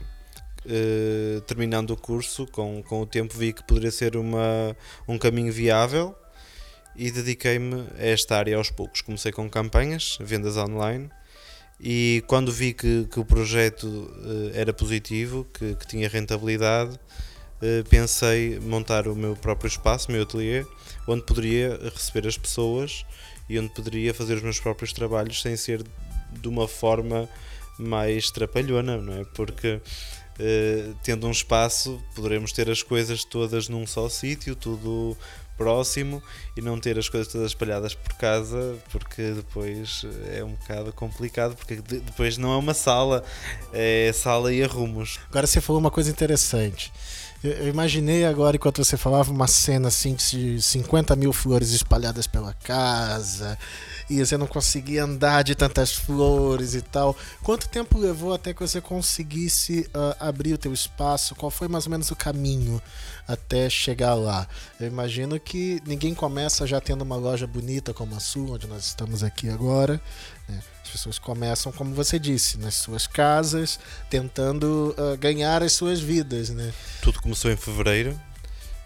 Uh, 0.65 1.41
terminando 1.41 1.91
o 1.91 1.97
curso, 1.97 2.47
com, 2.47 2.81
com 2.81 3.01
o 3.01 3.05
tempo 3.05 3.37
vi 3.37 3.53
que 3.53 3.63
poderia 3.63 3.91
ser 3.91 4.17
uma, 4.17 4.75
um 5.07 5.15
caminho 5.15 5.53
viável 5.53 6.15
e 6.95 7.11
dediquei-me 7.11 7.85
a 7.99 8.03
esta 8.03 8.35
área 8.35 8.57
aos 8.57 8.71
poucos. 8.71 9.01
Comecei 9.01 9.31
com 9.31 9.47
campanhas, 9.47 10.17
vendas 10.19 10.57
online 10.57 11.09
e 11.79 12.23
quando 12.27 12.51
vi 12.51 12.73
que, 12.73 13.05
que 13.11 13.19
o 13.19 13.25
projeto 13.25 13.85
uh, 13.85 14.51
era 14.53 14.73
positivo, 14.73 15.45
que, 15.53 15.75
que 15.75 15.87
tinha 15.87 16.07
rentabilidade, 16.07 16.95
uh, 16.95 17.87
pensei 17.89 18.59
montar 18.59 19.07
o 19.07 19.15
meu 19.15 19.35
próprio 19.35 19.67
espaço, 19.67 20.09
o 20.09 20.11
meu 20.11 20.23
ateliê, 20.23 20.65
onde 21.07 21.23
poderia 21.23 21.77
receber 21.93 22.27
as 22.27 22.37
pessoas 22.37 23.05
e 23.49 23.59
onde 23.59 23.69
poderia 23.69 24.13
fazer 24.13 24.35
os 24.35 24.41
meus 24.41 24.59
próprios 24.59 24.93
trabalhos 24.93 25.41
sem 25.41 25.55
ser 25.55 25.83
de 26.31 26.47
uma 26.47 26.67
forma 26.67 27.29
mais 27.77 28.31
trapalhona, 28.31 28.97
não 28.97 29.13
é? 29.13 29.25
Porque 29.35 29.81
uh, 30.39 30.95
tendo 31.03 31.27
um 31.27 31.31
espaço 31.31 32.01
poderemos 32.13 32.51
ter 32.51 32.69
as 32.69 32.83
coisas 32.83 33.23
todas 33.23 33.69
num 33.69 33.85
só 33.85 34.09
sítio, 34.09 34.55
tudo 34.55 35.17
próximo 35.57 36.21
e 36.55 36.61
não 36.61 36.79
ter 36.79 36.97
as 36.97 37.09
coisas 37.09 37.31
todas 37.31 37.47
espalhadas 37.47 37.93
por 37.93 38.13
casa, 38.13 38.75
porque 38.91 39.31
depois 39.31 40.05
é 40.33 40.43
um 40.43 40.51
bocado 40.51 40.93
complicado, 40.93 41.55
porque 41.55 41.75
depois 41.75 42.37
não 42.37 42.53
é 42.53 42.57
uma 42.57 42.73
sala, 42.73 43.23
é 43.73 44.11
sala 44.13 44.53
e 44.53 44.63
arrumos. 44.63 45.19
Agora 45.29 45.47
você 45.47 45.61
falou 45.61 45.79
uma 45.79 45.91
coisa 45.91 46.11
interessante. 46.11 46.91
Eu 47.45 47.67
imaginei 47.67 48.25
agora, 48.25 48.55
enquanto 48.55 48.83
você 48.83 48.97
falava, 48.97 49.31
uma 49.31 49.45
cena 49.45 49.89
assim 49.89 50.15
de 50.15 50.59
50 50.59 51.15
mil 51.15 51.31
flores 51.31 51.71
espalhadas 51.71 52.25
pela 52.25 52.53
casa, 52.53 53.55
e 54.09 54.23
você 54.23 54.35
não 54.35 54.47
conseguia 54.47 55.03
andar 55.03 55.43
de 55.43 55.53
tantas 55.53 55.93
flores 55.93 56.73
e 56.73 56.81
tal. 56.81 57.15
Quanto 57.43 57.69
tempo 57.69 57.99
levou 57.99 58.33
até 58.33 58.51
que 58.51 58.59
você 58.61 58.81
conseguisse 58.81 59.87
uh, 59.93 60.15
abrir 60.19 60.53
o 60.53 60.57
teu 60.57 60.73
espaço? 60.73 61.35
Qual 61.35 61.51
foi 61.51 61.67
mais 61.67 61.85
ou 61.85 61.91
menos 61.91 62.09
o 62.09 62.15
caminho 62.15 62.81
até 63.27 63.69
chegar 63.69 64.15
lá? 64.15 64.47
Eu 64.79 64.87
imagino 64.87 65.39
que 65.39 65.79
ninguém 65.85 66.15
começa 66.15 66.65
já 66.65 66.81
tendo 66.81 67.03
uma 67.03 67.15
loja 67.15 67.45
bonita 67.45 67.93
como 67.93 68.15
a 68.15 68.19
sua, 68.19 68.55
onde 68.55 68.65
nós 68.65 68.85
estamos 68.85 69.23
aqui 69.23 69.49
agora. 69.49 70.01
Né? 70.49 70.59
As 70.95 71.01
pessoas 71.01 71.19
começam, 71.19 71.73
como 71.73 71.93
você 71.93 72.17
disse, 72.17 72.57
nas 72.57 72.75
suas 72.75 73.05
casas, 73.05 73.77
tentando 74.09 74.95
uh, 74.97 75.17
ganhar 75.17 75.61
as 75.61 75.73
suas 75.73 75.99
vidas. 75.99 76.49
Né? 76.49 76.73
Tudo 77.01 77.21
começou 77.21 77.51
em 77.51 77.57
fevereiro. 77.57 78.17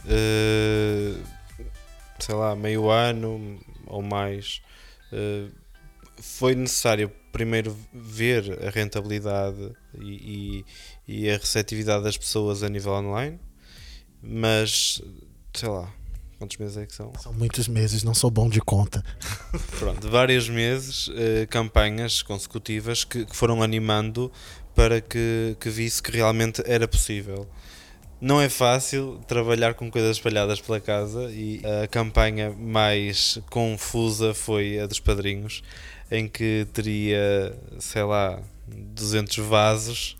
Uh, 0.05 1.23
sei 2.19 2.33
lá, 2.33 2.55
meio 2.55 2.89
ano 2.89 3.59
ou 3.85 4.01
mais 4.01 4.59
eh, 5.11 5.49
foi 6.17 6.55
necessário 6.55 7.11
primeiro 7.31 7.77
ver 7.93 8.59
a 8.65 8.71
rentabilidade 8.71 9.71
e, 9.99 10.65
e, 11.07 11.25
e, 11.25 11.29
a 11.29 11.37
receptividade 11.37 12.03
das 12.03 12.17
pessoas 12.17 12.61
a 12.61 12.69
nível 12.69 12.91
online, 12.91 13.39
mas 14.21 15.01
sei 15.53 15.69
lá, 15.69 15.93
quantos 16.39 16.57
meses 16.57 16.77
é 16.77 16.85
que 16.85 16.95
são? 16.95 17.11
São 17.19 17.33
muitos 17.33 17.67
meses, 17.67 18.01
não 18.01 18.15
sou 18.15 18.31
bom 18.31 18.49
de 18.49 18.61
conta. 18.61 19.03
Pronto, 19.77 20.09
vários 20.09 20.49
meses, 20.49 21.09
uh, 21.09 21.45
campanhas 21.49 22.21
consecutivas 22.21 23.03
que, 23.03 23.25
que, 23.25 23.35
foram 23.35 23.61
animando 23.61 24.31
para 24.73 25.01
que, 25.01 25.57
que 25.59 25.69
visse 25.69 26.01
que 26.01 26.11
realmente 26.11 26.63
era 26.65 26.87
possível. 26.87 27.47
Não 28.21 28.41
é 28.41 28.49
fácil 28.49 29.21
trabalhar 29.27 29.73
com 29.73 29.91
coisas 29.91 30.17
espalhadas 30.17 30.59
pela 30.59 30.79
casa 30.79 31.29
e 31.31 31.61
a 31.83 31.87
campanha 31.87 32.51
mais 32.51 33.39
confusa 33.49 34.33
foi 34.33 34.79
a 34.79 34.87
dos 34.87 34.99
padrinhos, 34.99 35.61
em 36.11 36.27
que 36.27 36.67
teria, 36.73 37.57
sei 37.79 38.03
lá, 38.03 38.41
200 38.67 39.37
vasos 39.37 40.17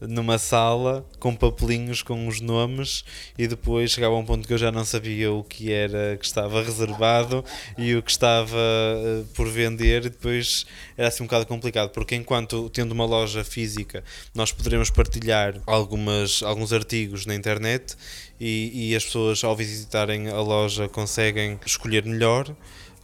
numa 0.00 0.38
sala 0.38 1.04
com 1.18 1.34
papelinhos 1.34 2.02
com 2.02 2.28
os 2.28 2.40
nomes 2.40 3.04
e 3.36 3.46
depois 3.46 3.90
chegava 3.90 4.14
um 4.14 4.24
ponto 4.24 4.46
que 4.46 4.54
eu 4.54 4.58
já 4.58 4.70
não 4.70 4.84
sabia 4.84 5.32
o 5.32 5.42
que 5.42 5.72
era 5.72 6.16
que 6.16 6.24
estava 6.24 6.62
reservado 6.62 7.44
e 7.76 7.94
o 7.94 8.02
que 8.02 8.10
estava 8.10 8.56
uh, 8.56 9.24
por 9.34 9.48
vender 9.48 10.06
e 10.06 10.10
depois 10.10 10.66
era 10.96 11.08
assim 11.08 11.22
um 11.22 11.26
bocado 11.26 11.46
complicado 11.46 11.90
porque 11.90 12.14
enquanto 12.14 12.70
tendo 12.70 12.92
uma 12.92 13.04
loja 13.04 13.42
física 13.42 14.04
nós 14.34 14.52
poderemos 14.52 14.90
partilhar 14.90 15.60
algumas, 15.66 16.42
alguns 16.42 16.72
artigos 16.72 17.26
na 17.26 17.34
internet 17.34 17.96
e, 18.40 18.90
e 18.90 18.96
as 18.96 19.04
pessoas 19.04 19.42
ao 19.42 19.56
visitarem 19.56 20.28
a 20.28 20.40
loja 20.40 20.88
conseguem 20.88 21.58
escolher 21.66 22.04
melhor. 22.04 22.54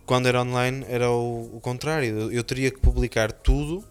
Quando 0.07 0.27
era 0.27 0.43
online 0.43 0.85
era 0.89 1.11
o, 1.11 1.57
o 1.57 1.61
contrário. 1.61 2.31
Eu 2.31 2.45
teria 2.45 2.71
que 2.71 2.79
publicar 2.79 3.33
tudo 3.33 3.85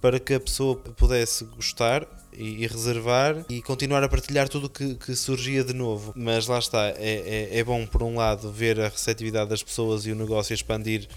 para 0.00 0.20
que 0.20 0.34
a 0.34 0.40
pessoa 0.40 0.76
pudesse 0.76 1.44
gostar 1.44 2.06
e, 2.32 2.64
e, 2.64 2.66
reservar 2.66 3.44
e 3.48 3.62
continuar 3.62 4.02
a 4.02 4.08
partilhar 4.08 4.48
tudo 4.48 4.68
que, 4.68 4.94
que 4.94 5.14
surgia 5.14 5.64
de 5.64 5.72
novo. 5.72 6.12
Mas 6.16 6.46
lá 6.46 6.58
está, 6.58 6.88
é, 6.88 7.48
é, 7.52 7.58
é, 7.58 7.64
bom 7.64 7.86
por 7.86 8.02
um 8.02 8.16
lado 8.16 8.50
ver 8.52 8.80
a 8.80 8.88
receptividade 8.88 9.50
das 9.50 9.62
pessoas 9.62 10.06
e 10.06 10.12
o 10.12 10.14
negócio 10.14 10.54
expandir 10.54 11.08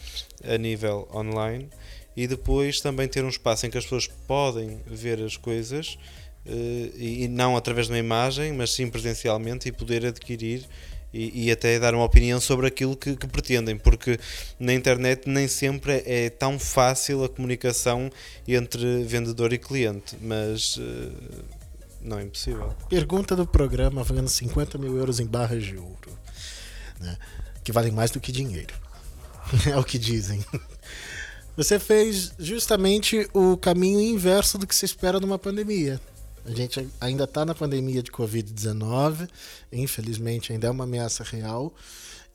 a 0.44 0.58
nível 0.58 1.08
online 1.14 1.70
e 2.16 2.28
depois 2.28 2.82
também 2.82 3.08
ter 3.08 3.24
um 3.24 3.30
espaço 3.30 3.66
em 3.66 3.70
que 3.70 3.78
as 3.78 3.84
pessoas 3.84 4.08
podem 4.28 4.82
ver 4.86 5.22
as 5.22 5.38
coisas 5.38 5.98
eh, 6.46 6.92
e 6.96 7.28
não 7.28 7.56
através 7.56 7.88
de 7.88 7.94
uma 7.94 8.00
imagem, 8.00 8.54
mas 8.54 8.74
sim 8.74 8.90
presencialmente 8.90 9.70
e 9.70 9.72
poder 9.72 10.06
adquirir 10.06 10.68
e, 11.14 11.46
e, 11.46 11.52
até 11.52 11.78
dar 11.78 11.94
uma 11.94 12.06
opinião 12.06 12.40
sobre 12.40 12.68
aquilo 12.68 12.96
que, 12.96 13.16
que, 13.16 13.28
pretendem, 13.28 13.78
porque 13.78 14.18
na 14.60 14.74
internet 14.74 15.28
nem 15.28 15.48
sempre 15.48 16.04
é, 16.06 16.30
tão 16.30 16.58
fácil 16.58 17.24
a 17.24 17.30
comunicação 17.30 18.10
entre 18.48 19.04
vendedor 19.04 19.52
e 19.52 19.58
cliente, 19.58 20.16
mas 20.22 20.78
uh, 20.78 21.12
não 22.02 22.18
é 22.18 22.24
impossível. 22.24 22.74
Pergunta 22.90 23.36
do 23.36 23.46
programa 23.46 24.04
valendo 24.04 24.30
50 24.30 24.78
mil 24.78 24.98
euros 24.98 25.20
em 25.20 25.26
barras 25.26 25.64
de 25.64 25.76
ouro, 25.76 26.18
né? 27.00 27.18
que 27.64 27.72
valem 27.72 27.92
mais 27.92 28.10
do 28.10 28.20
que 28.20 28.32
dinheiro, 28.32 28.74
é 29.70 29.78
o 29.78 29.84
que 29.84 30.00
dizem. 30.00 30.44
Você 31.58 31.78
fez 31.78 32.32
justamente 32.40 33.28
o 33.34 33.58
caminho 33.58 34.00
inverso 34.00 34.58
do 34.58 34.66
que 34.66 34.74
se 34.74 34.86
espera 34.86 35.20
numa 35.20 35.38
pandemia. 35.38 36.00
A 36.46 36.52
gente 36.52 36.88
ainda 37.00 37.26
está 37.26 37.46
na 37.46 37.54
pandemia 37.54 38.02
de 38.02 38.12
Covid-19, 38.12 39.30
infelizmente 39.72 40.52
ainda 40.52 40.68
é 40.68 40.72
uma 40.72 40.86
ameaça 40.86 41.24
real. 41.24 41.74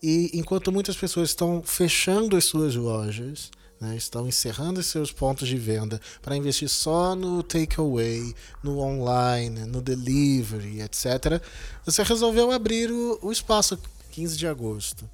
E 0.01 0.31
enquanto 0.33 0.71
muitas 0.71 0.95
pessoas 0.95 1.29
estão 1.29 1.61
fechando 1.63 2.37
as 2.37 2.45
suas 2.45 2.75
lojas, 2.75 3.51
né, 3.79 3.95
estão 3.95 4.27
encerrando 4.27 4.79
os 4.79 4.87
seus 4.87 5.11
pontos 5.11 5.47
de 5.47 5.57
venda 5.57 5.99
para 6.21 6.35
investir 6.35 6.69
só 6.69 7.15
no 7.15 7.43
takeaway, 7.43 8.33
no 8.63 8.79
online, 8.79 9.65
no 9.65 9.81
delivery, 9.81 10.81
etc., 10.81 11.41
você 11.85 12.01
resolveu 12.03 12.51
abrir 12.51 12.91
o, 12.91 13.19
o 13.21 13.31
espaço 13.31 13.77
15 14.11 14.37
de 14.37 14.47
agosto 14.47 15.07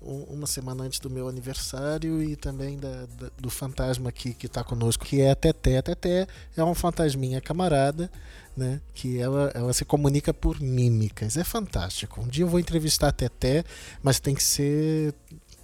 uma 0.00 0.46
semana 0.46 0.84
antes 0.84 1.00
do 1.00 1.10
meu 1.10 1.28
aniversário 1.28 2.22
e 2.22 2.36
também 2.36 2.78
da, 2.78 3.06
da, 3.18 3.30
do 3.36 3.50
fantasma 3.50 4.08
aqui 4.08 4.32
que 4.32 4.46
está 4.46 4.62
conosco, 4.62 5.04
que 5.04 5.20
é 5.20 5.30
a 5.30 5.34
Teté. 5.34 5.78
A 5.78 5.82
Teté 5.82 6.26
é 6.56 6.64
um 6.64 6.74
fantasminha 6.74 7.40
camarada, 7.40 8.10
né? 8.56 8.80
Que 8.94 9.18
ela, 9.18 9.50
ela 9.54 9.72
se 9.72 9.84
comunica 9.84 10.32
por 10.32 10.60
mímicas. 10.60 11.36
É 11.36 11.44
fantástico. 11.44 12.20
Um 12.20 12.28
dia 12.28 12.44
eu 12.44 12.48
vou 12.48 12.60
entrevistar 12.60 13.08
a 13.08 13.12
Teté, 13.12 13.64
mas 14.02 14.20
tem 14.20 14.34
que 14.34 14.42
ser 14.42 15.14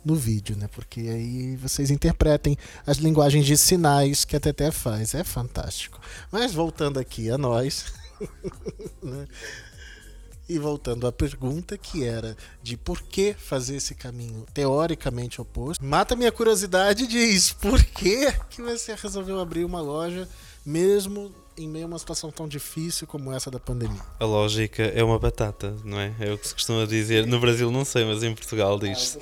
no 0.04 0.14
vídeo, 0.14 0.56
né? 0.56 0.68
Porque 0.68 1.00
aí 1.00 1.56
vocês 1.56 1.90
interpretem 1.90 2.58
as 2.86 2.98
linguagens 2.98 3.46
de 3.46 3.56
sinais 3.56 4.24
que 4.24 4.36
a 4.36 4.40
Teté 4.40 4.70
faz. 4.70 5.14
É 5.14 5.22
fantástico. 5.22 6.00
Mas 6.30 6.52
voltando 6.52 6.98
aqui 6.98 7.30
a 7.30 7.38
nós. 7.38 7.92
né? 9.02 9.26
E 10.48 10.58
voltando 10.58 11.06
à 11.06 11.12
pergunta 11.12 11.78
que 11.78 12.04
era 12.04 12.36
de 12.62 12.76
por 12.76 13.00
que 13.02 13.34
fazer 13.34 13.76
esse 13.76 13.94
caminho 13.94 14.44
teoricamente 14.52 15.40
oposto, 15.40 15.82
mata 15.84 16.14
minha 16.14 16.30
curiosidade 16.30 17.04
e 17.04 17.06
diz 17.06 17.52
por 17.52 17.82
que, 17.82 18.30
que 18.50 18.60
você 18.60 18.94
resolveu 18.94 19.40
abrir 19.40 19.64
uma 19.64 19.80
loja 19.80 20.28
mesmo 20.64 21.34
em 21.56 21.68
meio 21.68 21.84
a 21.84 21.88
uma 21.88 21.98
situação 21.98 22.30
tão 22.30 22.48
difícil 22.48 23.06
como 23.06 23.32
essa 23.32 23.50
da 23.50 23.60
pandemia? 23.60 24.00
A 24.18 24.24
lógica 24.24 24.82
é 24.82 25.02
uma 25.02 25.18
batata, 25.18 25.76
não 25.84 25.98
é? 25.98 26.14
É 26.20 26.32
o 26.32 26.38
que 26.38 26.48
se 26.48 26.54
costuma 26.54 26.84
dizer. 26.84 27.26
No 27.26 27.40
Brasil 27.40 27.70
não 27.70 27.84
sei, 27.84 28.04
mas 28.04 28.22
em 28.22 28.34
Portugal 28.34 28.78
diz. 28.78 29.16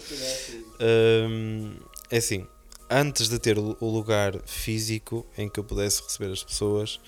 Ah, 0.80 1.28
hum, 1.28 1.76
é 2.10 2.16
assim, 2.16 2.46
antes 2.90 3.28
de 3.28 3.38
ter 3.38 3.58
o 3.58 3.76
lugar 3.80 4.40
físico 4.44 5.26
em 5.36 5.48
que 5.48 5.60
eu 5.60 5.64
pudesse 5.64 6.02
receber 6.02 6.32
as 6.32 6.42
pessoas, 6.42 7.00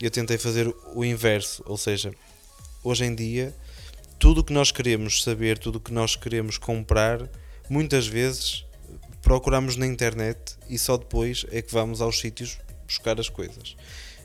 eu 0.00 0.10
tentei 0.10 0.38
fazer 0.38 0.74
o 0.94 1.04
inverso, 1.04 1.62
ou 1.66 1.76
seja, 1.76 2.12
hoje 2.82 3.04
em 3.04 3.14
dia, 3.14 3.54
tudo 4.18 4.40
o 4.40 4.44
que 4.44 4.52
nós 4.52 4.70
queremos 4.70 5.22
saber, 5.22 5.58
tudo 5.58 5.76
o 5.76 5.80
que 5.80 5.92
nós 5.92 6.16
queremos 6.16 6.58
comprar, 6.58 7.28
muitas 7.68 8.06
vezes 8.06 8.64
procuramos 9.22 9.76
na 9.76 9.86
internet 9.86 10.56
e 10.68 10.78
só 10.78 10.96
depois 10.96 11.44
é 11.50 11.62
que 11.62 11.72
vamos 11.72 12.00
aos 12.00 12.18
sítios 12.18 12.58
buscar 12.86 13.18
as 13.20 13.28
coisas. 13.28 13.76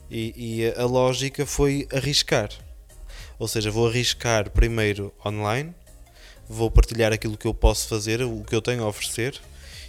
E, 0.10 0.34
e 0.36 0.80
a, 0.80 0.86
lógica 0.86 1.46
foi 1.46 1.88
arriscar. 1.94 2.50
Ou 3.38 3.48
seja, 3.48 3.72
vou 3.72 3.88
arriscar 3.88 4.50
primeiro 4.50 5.14
online, 5.26 5.74
vou 6.48 6.72
partilhar 6.72 7.12
aquilo 7.12 7.38
que 7.38 7.48
eu 7.48 7.54
posso 7.54 7.88
fazer, 7.88 8.22
o 8.22 8.44
que 8.44 8.56
eu 8.56 8.62
tenho 8.62 8.84
a 8.84 8.88
oferecer, 8.88 9.40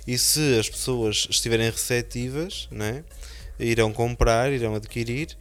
e 0.06 0.16
se 0.18 0.58
as 0.58 0.68
pessoas 0.68 1.26
estiverem 1.30 1.70
receptivas, 1.70 2.68
né, 2.70 3.04
irão 3.58 3.92
comprar, 3.92 4.52
irão 4.52 4.74
adquirir, 4.74 5.36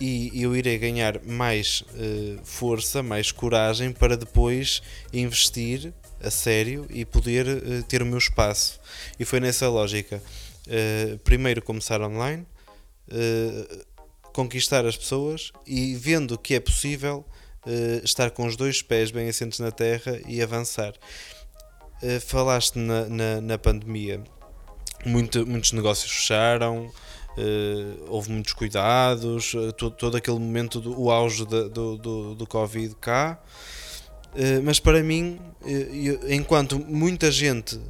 e 0.00 0.42
eu 0.42 0.54
irei 0.54 0.78
ganhar 0.78 1.20
mais 1.24 1.80
uh, 1.80 2.38
força, 2.44 3.02
mais 3.02 3.32
coragem 3.32 3.92
para 3.92 4.16
depois 4.16 4.80
investir 5.12 5.92
a 6.22 6.30
sério 6.30 6.86
e 6.88 7.04
poder 7.04 7.46
uh, 7.48 7.82
ter 7.82 8.00
o 8.02 8.06
meu 8.06 8.18
espaço. 8.18 8.78
E 9.18 9.24
foi 9.24 9.40
nessa 9.40 9.68
lógica. 9.68 10.22
Uh, 10.66 11.18
primeiro 11.18 11.62
começar 11.62 12.00
online, 12.02 12.46
conquistar 14.34 14.84
as 14.84 14.96
pessoas 14.96 15.50
e 15.66 15.94
vendo 15.94 16.36
que 16.36 16.54
é 16.54 16.60
possível 16.60 17.24
estar 18.04 18.30
com 18.30 18.44
os 18.44 18.54
dois 18.54 18.82
pés 18.82 19.10
bem 19.10 19.30
assentes 19.30 19.58
na 19.60 19.70
terra 19.70 20.20
e 20.28 20.42
avançar. 20.42 20.92
falaste 22.26 22.76
na, 22.76 23.06
na, 23.06 23.40
na 23.40 23.56
pandemia, 23.56 24.22
Muito, 25.06 25.46
muitos 25.46 25.72
negócios 25.72 26.12
fecharam, 26.12 26.92
Uh, 27.38 28.04
houve 28.08 28.32
muitos 28.32 28.52
cuidados, 28.52 29.54
uh, 29.54 29.72
todo, 29.72 29.94
todo, 29.94 30.16
aquele 30.16 30.40
momento 30.40 30.80
do 30.80 31.00
o 31.00 31.08
auge 31.08 31.46
de, 31.46 31.68
do, 31.68 31.96
do, 31.96 32.34
do 32.34 32.46
Covid 32.48 32.96
cá. 33.00 33.38
Uh, 34.32 34.60
mas 34.64 34.80
para 34.80 35.04
mim, 35.04 35.38
enquanto 36.28 36.80
muita 36.80 37.30
gente 37.30 37.80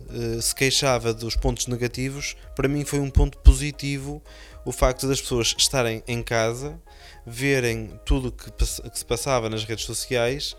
se 0.41 0.55
queixava 0.55 1.15
dos 1.15 1.35
pontos 1.35 1.67
negativos, 1.67 2.37
para 2.55 2.69
mim 2.69 2.85
foi 2.85 3.01
um 3.01 3.11
ponto 3.11 3.39
positivo 3.39 4.23
o 4.65 4.73
facto 4.73 5.09
das 5.09 5.21
pessoas 5.21 5.55
estarem 5.57 6.03
em 6.07 6.23
casa, 6.23 6.79
verem 7.27 7.99
tudo 8.05 8.31
que, 8.31 8.51
que 8.51 8.67
se 8.67 9.05
passava 9.05 9.49
nas 9.49 9.65
redes 9.65 9.87
sociais 9.87 10.55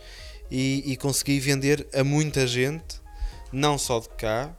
e, 0.50 0.84
e 0.86 0.98
conseguir 0.98 1.39
vender 1.39 1.88
a 1.93 2.03
muita 2.03 2.48
gente, 2.48 3.00
não 3.51 3.77
só 3.77 4.00
de 4.00 4.10
cá 4.10 4.55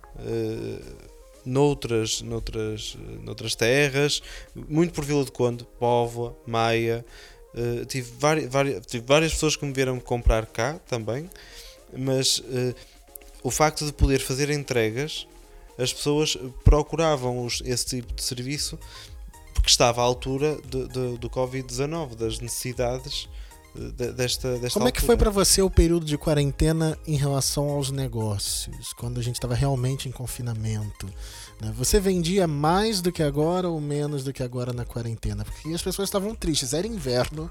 noutras, 1.44 2.20
noutras, 2.22 2.96
noutras 3.22 3.54
terras, 3.54 4.22
muito 4.54 4.92
por 4.92 5.04
Vila 5.04 5.24
de 5.24 5.32
Conde, 5.32 5.66
Póvoa, 5.78 6.36
Maia. 6.46 7.04
Uh, 7.54 7.84
tive, 7.86 8.10
várias, 8.18 8.50
várias, 8.50 8.86
tive 8.86 9.04
várias 9.06 9.32
pessoas 9.32 9.56
que 9.56 9.64
me 9.64 9.72
vieram 9.72 9.98
comprar 9.98 10.46
cá 10.46 10.78
também, 10.88 11.28
mas 11.96 12.38
uh, 12.38 12.74
o 13.42 13.50
facto 13.50 13.84
de 13.84 13.92
poder 13.92 14.20
fazer 14.20 14.50
entregas, 14.50 15.26
as 15.76 15.92
pessoas 15.92 16.36
procuravam 16.62 17.44
os, 17.44 17.60
esse 17.64 17.86
tipo 17.86 18.12
de 18.12 18.22
serviço 18.22 18.78
porque 19.52 19.68
estava 19.68 20.00
à 20.00 20.04
altura 20.04 20.58
de, 20.68 20.88
de, 20.88 21.18
do 21.18 21.28
Covid-19, 21.28 22.14
das 22.14 22.38
necessidades 22.40 23.28
desta, 23.74 24.58
desta 24.58 24.78
Como 24.78 24.88
é 24.88 24.92
que 24.92 25.00
foi 25.00 25.16
para 25.16 25.30
você 25.30 25.62
o 25.62 25.70
período 25.70 26.04
de 26.04 26.18
quarentena 26.18 26.98
em 27.06 27.16
relação 27.16 27.68
aos 27.70 27.90
negócios, 27.90 28.92
quando 28.92 29.20
a 29.20 29.22
gente 29.22 29.36
estava 29.36 29.54
realmente 29.54 30.08
em 30.08 30.12
confinamento? 30.12 31.06
Né? 31.60 31.72
Você 31.76 32.00
vendia 32.00 32.46
mais 32.46 33.00
do 33.00 33.12
que 33.12 33.22
agora 33.22 33.68
ou 33.68 33.80
menos 33.80 34.24
do 34.24 34.32
que 34.32 34.42
agora 34.42 34.72
na 34.72 34.84
quarentena? 34.84 35.44
Porque 35.44 35.68
as 35.68 35.82
pessoas 35.82 36.08
estavam 36.08 36.34
tristes, 36.34 36.72
era 36.72 36.86
inverno, 36.86 37.50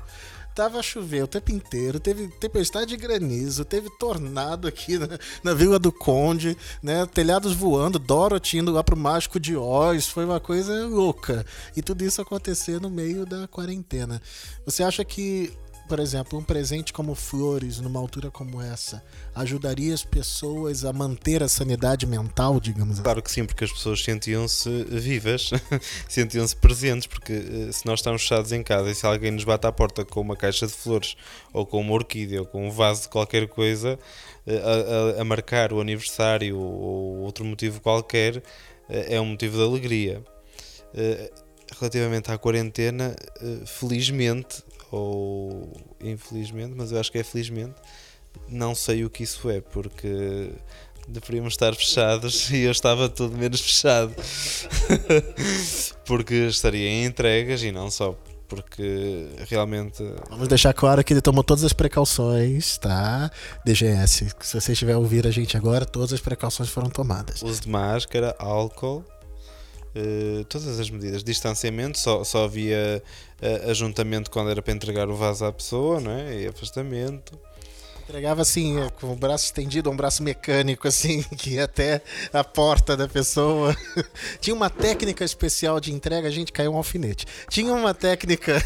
tava 0.53 0.79
a 0.79 0.83
chover 0.83 1.23
o 1.23 1.27
tempo 1.27 1.51
inteiro, 1.51 1.99
teve 1.99 2.27
tempestade 2.27 2.87
de 2.87 2.97
granizo, 2.97 3.63
teve 3.63 3.89
tornado 3.97 4.67
aqui 4.67 4.97
na, 4.97 5.07
na 5.41 5.53
Vila 5.53 5.79
do 5.79 5.91
Conde, 5.91 6.57
né? 6.83 7.05
Telhados 7.05 7.53
voando, 7.53 7.97
Dorothy 7.97 8.57
indo 8.57 8.71
lá 8.71 8.83
pro 8.83 8.97
Mágico 8.97 9.39
de 9.39 9.55
Oz, 9.55 10.07
foi 10.07 10.25
uma 10.25 10.39
coisa 10.39 10.85
louca. 10.85 11.45
E 11.77 11.81
tudo 11.81 12.03
isso 12.03 12.21
aconteceu 12.21 12.79
no 12.79 12.89
meio 12.89 13.25
da 13.25 13.47
quarentena. 13.47 14.21
Você 14.65 14.83
acha 14.83 15.05
que 15.05 15.53
por 15.89 15.99
exemplo, 15.99 16.37
um 16.37 16.43
presente 16.43 16.93
como 16.93 17.15
flores 17.15 17.79
numa 17.79 17.99
altura 17.99 18.29
como 18.29 18.61
essa 18.61 19.03
ajudaria 19.33 19.91
as 19.91 20.03
pessoas 20.03 20.85
a 20.85 20.93
manter 20.93 21.41
a 21.41 21.49
sanidade 21.49 22.05
mental, 22.05 22.59
digamos 22.59 22.93
assim? 22.93 23.03
Claro 23.03 23.23
que 23.23 23.31
sim, 23.31 23.43
porque 23.43 23.63
as 23.63 23.71
pessoas 23.71 24.03
sentiam-se 24.03 24.69
vivas, 24.83 25.49
sentiam-se 26.07 26.55
presentes, 26.55 27.07
porque 27.07 27.33
eh, 27.33 27.71
se 27.71 27.87
nós 27.87 27.99
estamos 28.01 28.21
fechados 28.21 28.51
em 28.51 28.61
casa 28.61 28.91
e 28.91 28.95
se 28.95 29.03
alguém 29.03 29.31
nos 29.31 29.43
bate 29.43 29.65
à 29.65 29.71
porta 29.71 30.05
com 30.05 30.21
uma 30.21 30.35
caixa 30.35 30.67
de 30.67 30.73
flores 30.73 31.17
ou 31.51 31.65
com 31.65 31.81
uma 31.81 31.93
orquídea 31.93 32.41
ou 32.41 32.45
com 32.45 32.67
um 32.67 32.69
vaso 32.69 33.01
de 33.03 33.09
qualquer 33.09 33.47
coisa 33.47 33.97
eh, 34.45 35.15
a, 35.15 35.17
a, 35.17 35.21
a 35.21 35.25
marcar 35.25 35.73
o 35.73 35.81
aniversário 35.81 36.55
ou 36.55 37.17
outro 37.21 37.43
motivo 37.43 37.81
qualquer, 37.81 38.43
eh, 38.87 39.15
é 39.15 39.19
um 39.19 39.25
motivo 39.25 39.57
de 39.57 39.63
alegria 39.63 40.23
relativamente 41.79 42.31
à 42.31 42.37
quarentena, 42.37 43.15
felizmente 43.67 44.63
ou 44.91 45.71
infelizmente, 46.01 46.73
mas 46.75 46.91
eu 46.91 46.99
acho 46.99 47.11
que 47.11 47.17
é 47.17 47.23
felizmente, 47.23 47.75
não 48.47 48.73
sei 48.73 49.05
o 49.05 49.09
que 49.09 49.23
isso 49.23 49.49
é, 49.49 49.61
porque 49.61 50.51
deveríamos 51.07 51.53
estar 51.53 51.75
fechados 51.75 52.49
e 52.51 52.61
eu 52.61 52.71
estava 52.71 53.09
tudo 53.09 53.37
menos 53.37 53.61
fechado. 53.61 54.13
porque 56.05 56.35
estaria 56.47 56.87
em 56.87 57.05
entregas 57.05 57.61
e 57.63 57.71
não 57.71 57.89
só. 57.91 58.15
Porque 58.47 59.27
realmente. 59.47 60.03
Vamos 60.27 60.47
deixar 60.47 60.73
claro 60.73 61.03
que 61.03 61.13
ele 61.13 61.21
tomou 61.21 61.43
todas 61.43 61.63
as 61.63 61.71
precauções, 61.71 62.79
tá? 62.79 63.29
DGS. 63.63 64.29
Se 64.39 64.59
você 64.59 64.71
estiver 64.71 64.93
a 64.93 64.97
ouvir 64.97 65.27
a 65.27 65.31
gente 65.31 65.55
agora, 65.55 65.85
todas 65.85 66.13
as 66.13 66.19
precauções 66.19 66.67
foram 66.67 66.89
tomadas. 66.89 67.43
Uso 67.43 67.61
de 67.61 67.69
máscara, 67.69 68.35
álcool, 68.39 69.05
uh, 69.95 70.43
todas 70.45 70.79
as 70.79 70.89
medidas. 70.89 71.23
Distanciamento, 71.23 71.97
só, 71.97 72.23
só 72.23 72.45
havia 72.45 73.03
uh, 73.41 73.69
ajuntamento 73.69 74.29
quando 74.31 74.49
era 74.49 74.61
para 74.61 74.73
entregar 74.73 75.09
o 75.09 75.15
vaso 75.15 75.45
à 75.45 75.51
pessoa, 75.51 75.99
não 75.99 76.11
é? 76.11 76.41
E 76.41 76.47
afastamento. 76.47 77.39
Entregava 78.09 78.41
assim, 78.41 78.79
é, 78.79 78.89
com 78.89 79.13
o 79.13 79.15
braço 79.15 79.45
estendido, 79.45 79.87
um 79.91 79.95
braço 79.95 80.23
mecânico, 80.23 80.87
assim, 80.87 81.21
que 81.37 81.51
ia 81.51 81.65
até 81.65 82.01
a 82.33 82.43
porta 82.43 82.97
da 82.97 83.07
pessoa. 83.07 83.77
Tinha 84.41 84.55
uma 84.55 84.67
técnica 84.67 85.23
especial 85.23 85.79
de 85.79 85.93
entrega, 85.93 86.27
a 86.27 86.31
gente 86.31 86.51
caiu 86.51 86.71
um 86.71 86.77
alfinete. 86.77 87.27
Tinha 87.49 87.71
uma 87.71 87.93
técnica. 87.93 88.59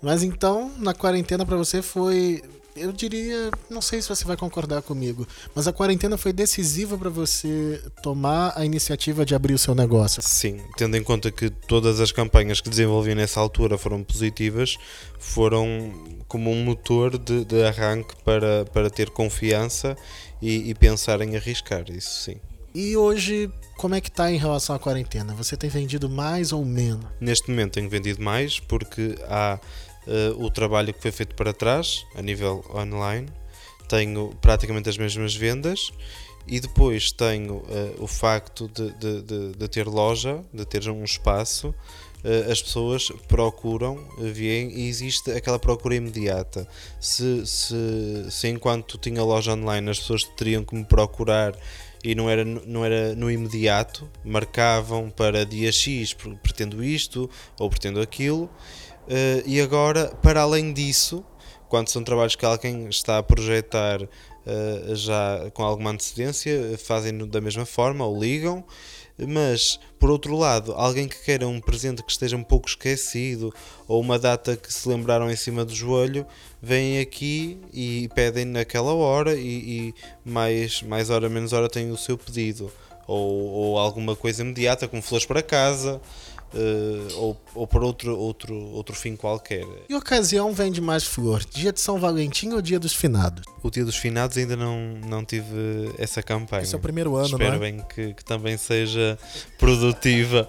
Mas 0.00 0.22
então, 0.22 0.72
na 0.78 0.94
quarentena 0.94 1.44
para 1.44 1.58
você 1.58 1.82
foi 1.82 2.42
eu 2.80 2.92
diria, 2.92 3.50
não 3.68 3.80
sei 3.80 4.00
se 4.00 4.08
você 4.08 4.24
vai 4.24 4.36
concordar 4.36 4.82
comigo, 4.82 5.26
mas 5.54 5.66
a 5.66 5.72
quarentena 5.72 6.16
foi 6.16 6.32
decisiva 6.32 6.96
para 6.96 7.10
você 7.10 7.82
tomar 8.02 8.52
a 8.56 8.64
iniciativa 8.64 9.24
de 9.24 9.34
abrir 9.34 9.54
o 9.54 9.58
seu 9.58 9.74
negócio. 9.74 10.22
Sim, 10.22 10.60
tendo 10.76 10.96
em 10.96 11.02
conta 11.02 11.30
que 11.30 11.50
todas 11.50 12.00
as 12.00 12.12
campanhas 12.12 12.60
que 12.60 12.68
desenvolvi 12.68 13.14
nessa 13.14 13.40
altura 13.40 13.76
foram 13.76 14.02
positivas, 14.02 14.76
foram 15.18 15.92
como 16.26 16.50
um 16.50 16.64
motor 16.64 17.18
de, 17.18 17.44
de 17.44 17.64
arranque 17.64 18.14
para, 18.24 18.64
para 18.66 18.90
ter 18.90 19.10
confiança 19.10 19.96
e, 20.40 20.70
e 20.70 20.74
pensar 20.74 21.20
em 21.20 21.36
arriscar, 21.36 21.84
isso 21.90 22.22
sim. 22.22 22.36
E 22.74 22.96
hoje, 22.96 23.50
como 23.76 23.94
é 23.94 24.00
que 24.00 24.08
está 24.08 24.30
em 24.30 24.36
relação 24.36 24.76
à 24.76 24.78
quarentena? 24.78 25.34
Você 25.34 25.56
tem 25.56 25.70
vendido 25.70 26.08
mais 26.08 26.52
ou 26.52 26.64
menos? 26.64 27.06
Neste 27.20 27.50
momento 27.50 27.72
tenho 27.72 27.88
vendido 27.88 28.22
mais 28.22 28.60
porque 28.60 29.16
há 29.26 29.58
uh, 30.08 30.42
o 30.42 30.50
trabalho 30.50 30.92
que 30.92 31.00
foi 31.00 31.12
feito 31.12 31.34
para 31.34 31.52
trás, 31.52 32.04
a 32.14 32.22
nível 32.22 32.64
online. 32.74 33.28
Tenho 33.88 34.34
praticamente 34.40 34.88
as 34.88 34.98
mesmas 34.98 35.34
vendas 35.34 35.92
e 36.46 36.60
depois 36.60 37.12
tenho 37.12 37.56
uh, 37.56 37.94
o 37.98 38.06
facto 38.06 38.68
de, 38.68 38.90
de, 38.92 39.22
de, 39.22 39.52
de, 39.52 39.68
ter 39.68 39.86
loja, 39.86 40.42
de 40.52 40.64
ter 40.64 40.88
um 40.88 41.04
espaço. 41.04 41.74
Uh, 42.24 42.50
as 42.50 42.60
pessoas 42.60 43.10
procuram, 43.28 43.98
vêm 44.18 44.70
e 44.70 44.88
existe 44.88 45.30
aquela 45.30 45.58
procura 45.58 45.94
imediata. 45.94 46.66
Se, 47.00 47.46
se, 47.46 48.26
se 48.30 48.48
enquanto 48.48 48.98
tinha 48.98 49.22
loja 49.22 49.52
online 49.52 49.90
as 49.90 50.00
pessoas 50.00 50.24
teriam 50.24 50.64
que 50.64 50.74
me 50.74 50.84
procurar 50.84 51.54
e 52.02 52.14
não 52.14 52.30
era, 52.30 52.44
não 52.44 52.84
era 52.84 53.14
no 53.14 53.30
imediato, 53.30 54.08
marcavam 54.24 55.10
para 55.10 55.44
dia 55.44 55.70
X, 55.72 56.14
pretendo 56.42 56.82
isto 56.82 57.28
ou 57.58 57.68
pretendo 57.68 58.00
aquilo, 58.00 58.48
Uh, 59.08 59.42
e 59.46 59.58
agora, 59.58 60.08
para 60.22 60.42
além 60.42 60.70
disso, 60.70 61.24
quando 61.66 61.88
são 61.88 62.04
trabalhos 62.04 62.36
que 62.36 62.44
alguém 62.44 62.86
está 62.88 63.16
a 63.16 63.22
projetar 63.22 64.02
uh, 64.02 64.94
já 64.94 65.50
com 65.54 65.64
alguma 65.64 65.90
antecedência, 65.90 66.78
fazem-no 66.78 67.26
da 67.26 67.40
mesma 67.40 67.64
forma 67.64 68.04
ou 68.04 68.20
ligam. 68.20 68.62
Mas, 69.26 69.80
por 69.98 70.10
outro 70.10 70.36
lado, 70.36 70.72
alguém 70.74 71.08
que 71.08 71.18
queira 71.24 71.48
um 71.48 71.60
presente 71.60 72.04
que 72.04 72.12
esteja 72.12 72.36
um 72.36 72.44
pouco 72.44 72.68
esquecido 72.68 73.52
ou 73.88 74.00
uma 74.00 74.16
data 74.16 74.56
que 74.56 74.72
se 74.72 74.88
lembraram 74.88 75.28
em 75.28 75.34
cima 75.34 75.64
do 75.64 75.74
joelho, 75.74 76.24
vêm 76.62 77.00
aqui 77.00 77.58
e 77.72 78.08
pedem 78.14 78.44
naquela 78.44 78.92
hora 78.94 79.34
e, 79.34 79.40
e 79.44 79.94
mais, 80.24 80.82
mais 80.82 81.10
hora, 81.10 81.28
menos 81.28 81.52
hora 81.52 81.68
têm 81.68 81.90
o 81.90 81.96
seu 81.96 82.16
pedido. 82.16 82.70
Ou, 83.08 83.50
ou 83.50 83.78
alguma 83.78 84.14
coisa 84.14 84.42
imediata, 84.42 84.86
como 84.86 85.02
flores 85.02 85.26
para 85.26 85.42
casa, 85.42 86.00
uh, 86.54 87.16
ou, 87.16 87.40
ou 87.54 87.66
por 87.66 87.82
outro, 87.82 88.16
outro, 88.16 88.54
outro 88.54 88.94
fim 88.94 89.16
qualquer. 89.16 89.64
E 89.88 89.94
ocasião 89.94 90.52
vende 90.52 90.80
mais 90.80 91.04
flor? 91.04 91.44
Dia 91.44 91.72
de 91.72 91.80
São 91.80 91.98
Valentim 91.98 92.50
ou 92.50 92.62
dia 92.62 92.78
dos 92.78 92.92
finados? 92.92 93.42
O 93.62 93.70
dia 93.70 93.84
dos 93.84 93.96
finados 93.96 94.36
ainda 94.36 94.56
não, 94.56 94.78
não 95.06 95.24
tive 95.24 95.92
essa 95.98 96.22
campanha. 96.22 96.62
Esse 96.62 96.74
é 96.74 96.78
o 96.78 96.80
primeiro 96.80 97.16
ano, 97.16 97.26
Espero 97.26 97.50
não 97.50 97.56
é? 97.56 97.58
bem 97.58 97.84
que, 97.88 98.14
que 98.14 98.24
também 98.24 98.56
seja 98.56 99.18
produtiva. 99.58 100.48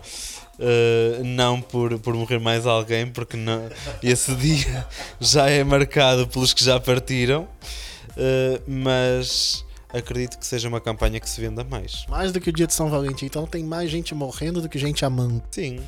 Uh, 0.60 1.24
não 1.24 1.62
por, 1.62 1.98
por 2.00 2.14
morrer 2.14 2.38
mais 2.38 2.68
alguém, 2.68 3.08
porque 3.08 3.38
não, 3.38 3.70
esse 4.04 4.36
dia 4.36 4.86
já 5.18 5.50
é 5.50 5.64
marcado 5.64 6.28
pelos 6.28 6.54
que 6.54 6.62
já 6.62 6.78
partiram, 6.78 7.44
uh, 7.44 8.62
mas 8.68 9.64
acredito 9.94 10.38
que 10.38 10.46
seja 10.46 10.68
uma 10.68 10.80
campanha 10.80 11.20
que 11.20 11.30
se 11.30 11.42
venda 11.42 11.64
mais. 11.64 12.06
Mais 12.08 12.32
do 12.32 12.40
que 12.40 12.50
o 12.50 12.54
dia 12.54 12.68
de 12.68 12.74
São 12.74 12.90
Valentim, 12.90 13.26
então 13.26 13.46
tem 13.46 13.64
mais 13.64 13.90
gente 13.90 14.14
morrendo 14.14 14.62
do 14.62 14.70
que 14.70 14.78
gente 14.78 15.04
amando. 15.04 15.42
Sim, 15.52 15.80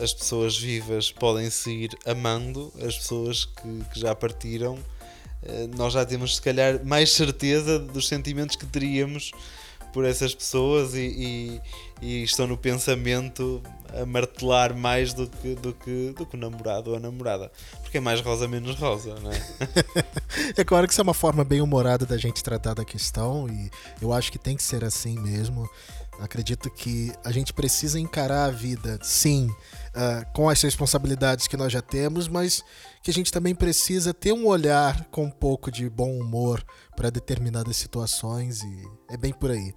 as 0.00 0.12
pessoas 0.12 0.58
vivas 0.58 1.12
podem 1.12 1.50
seguir 1.50 1.90
amando 2.06 2.72
as 2.84 2.96
pessoas 2.96 3.44
que, 3.44 3.84
que 3.92 4.00
já 4.00 4.14
partiram. 4.14 4.74
Uh, 5.42 5.76
nós 5.76 5.92
já 5.92 6.04
temos, 6.04 6.36
se 6.36 6.42
calhar, 6.42 6.84
mais 6.84 7.10
certeza 7.10 7.78
dos 7.78 8.08
sentimentos 8.08 8.56
que 8.56 8.64
teríamos 8.64 9.32
por 9.92 10.04
essas 10.04 10.34
pessoas 10.34 10.94
e, 10.94 11.60
e, 12.00 12.06
e, 12.06 12.22
estão 12.22 12.46
no 12.46 12.56
pensamento 12.56 13.62
a 13.92 14.06
martelar 14.06 14.74
mais 14.74 15.12
do 15.12 15.28
que, 15.28 15.54
do 15.54 15.74
que, 15.74 16.14
do 16.16 16.24
que 16.24 16.34
o 16.34 16.38
namorado 16.38 16.90
ou 16.90 16.96
a 16.96 17.00
namorada. 17.00 17.52
Porque 17.92 17.98
é 17.98 18.00
mais 18.00 18.22
rosa 18.22 18.48
menos 18.48 18.74
rosa, 18.76 19.14
não 19.20 19.30
é? 19.30 19.36
é 20.56 20.64
claro 20.64 20.86
que 20.86 20.94
isso 20.94 21.00
é 21.02 21.04
uma 21.04 21.12
forma 21.12 21.44
bem 21.44 21.60
humorada 21.60 22.06
da 22.06 22.16
gente 22.16 22.42
tratar 22.42 22.72
da 22.72 22.86
questão 22.86 23.46
e 23.50 23.70
eu 24.00 24.14
acho 24.14 24.32
que 24.32 24.38
tem 24.38 24.56
que 24.56 24.62
ser 24.62 24.82
assim 24.82 25.18
mesmo. 25.18 25.68
Acredito 26.18 26.70
que 26.70 27.12
a 27.22 27.30
gente 27.30 27.52
precisa 27.52 28.00
encarar 28.00 28.46
a 28.46 28.50
vida, 28.50 28.98
sim, 29.02 29.46
uh, 29.48 30.32
com 30.32 30.48
as 30.48 30.62
responsabilidades 30.62 31.46
que 31.46 31.54
nós 31.54 31.70
já 31.70 31.82
temos, 31.82 32.28
mas 32.28 32.64
que 33.02 33.10
a 33.10 33.14
gente 33.14 33.30
também 33.30 33.54
precisa 33.54 34.14
ter 34.14 34.32
um 34.32 34.46
olhar 34.46 35.04
com 35.10 35.24
um 35.24 35.30
pouco 35.30 35.70
de 35.70 35.90
bom 35.90 36.16
humor 36.16 36.64
para 36.96 37.10
determinadas 37.10 37.76
situações 37.76 38.62
e 38.62 38.88
é 39.10 39.18
bem 39.18 39.34
por 39.34 39.50
aí. 39.50 39.74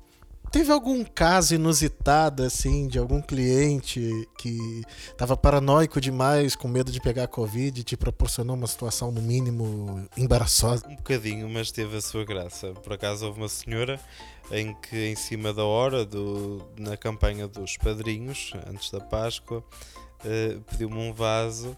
Teve 0.52 0.72
algum 0.72 1.04
caso 1.04 1.56
inusitado, 1.56 2.44
assim, 2.44 2.88
de 2.88 2.98
algum 2.98 3.22
cliente 3.22 4.28
que 4.38 4.82
estava 5.08 5.36
paranoico 5.36 6.00
demais, 6.00 6.56
com 6.56 6.68
medo 6.68 6.92
de 6.92 7.00
pegar 7.02 7.28
Covid 7.28 7.82
e 7.82 7.84
te 7.84 7.98
proporcionou 7.98 8.56
uma 8.56 8.68
situação, 8.68 9.12
no 9.12 9.22
mínimo, 9.22 10.08
embaraçosa? 10.18 10.88
Um 10.88 10.96
bocadinho, 10.96 11.50
mas 11.50 11.72
teve 11.72 11.98
a 11.98 12.02
sua 12.02 12.24
graça. 12.24 12.72
Por 12.74 12.94
acaso 12.94 13.26
houve 13.26 13.40
uma 13.40 13.50
senhora 13.50 14.00
em 14.52 14.74
que, 14.76 15.08
em 15.08 15.16
cima 15.16 15.54
da 15.54 15.66
hora, 15.66 16.06
do, 16.06 16.62
na 16.78 16.96
campanha 16.96 17.48
dos 17.48 17.78
padrinhos, 17.78 18.54
antes 18.68 18.92
da 18.92 19.00
Páscoa, 19.00 19.64
uh, 20.24 20.62
pediu-me 20.62 20.98
um 20.98 21.14
vaso 21.14 21.70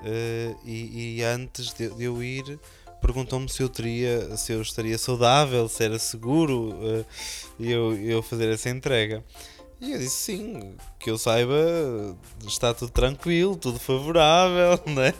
uh, 0.00 0.58
e, 0.64 1.18
e, 1.18 1.22
antes 1.22 1.72
de, 1.72 1.88
de 1.90 2.04
eu 2.04 2.22
ir 2.22 2.58
perguntou-me 3.00 3.48
se 3.48 3.62
eu 3.62 3.68
teria, 3.68 4.36
se 4.36 4.52
eu 4.52 4.62
estaria 4.62 4.98
saudável, 4.98 5.68
se 5.68 5.84
era 5.84 5.98
seguro 5.98 6.70
uh, 6.70 7.04
eu, 7.58 7.96
eu 7.96 8.22
fazer 8.22 8.48
essa 8.48 8.70
entrega. 8.70 9.24
E 9.80 9.92
eu 9.92 9.98
disse 9.98 10.16
sim, 10.16 10.74
que 10.98 11.08
eu 11.08 11.16
saiba, 11.16 11.54
está 12.46 12.74
tudo 12.74 12.90
tranquilo, 12.90 13.54
tudo 13.56 13.78
favorável, 13.78 14.80
né? 14.92 15.14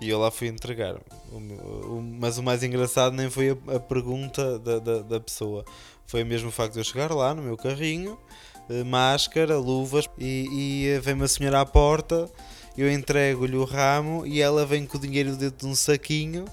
E 0.00 0.10
eu 0.10 0.18
lá 0.18 0.30
fui 0.30 0.48
entregar. 0.48 0.96
O, 1.30 1.36
o, 1.36 2.02
mas 2.02 2.36
o 2.36 2.42
mais 2.42 2.64
engraçado 2.64 3.14
nem 3.14 3.30
foi 3.30 3.50
a, 3.50 3.76
a 3.76 3.80
pergunta 3.80 4.58
da, 4.58 4.78
da, 4.80 4.98
da, 5.02 5.20
pessoa, 5.20 5.64
foi 6.04 6.24
mesmo 6.24 6.48
o 6.48 6.52
facto 6.52 6.74
de 6.74 6.80
eu 6.80 6.84
chegar 6.84 7.12
lá 7.12 7.32
no 7.32 7.42
meu 7.42 7.56
carrinho, 7.56 8.18
eh, 8.68 8.82
máscara, 8.82 9.56
luvas, 9.56 10.08
e, 10.18 10.48
e 10.50 11.00
vem 11.00 11.14
uma 11.14 11.28
senhora 11.28 11.60
à 11.60 11.66
porta, 11.66 12.28
eu 12.76 12.90
entrego-lhe 12.90 13.56
o 13.56 13.64
ramo 13.64 14.26
e 14.26 14.40
ela 14.42 14.66
vem 14.66 14.84
com 14.84 14.98
o 14.98 15.00
dinheiro 15.00 15.36
dentro 15.36 15.66
de 15.66 15.72
um 15.72 15.74
saquinho 15.74 16.44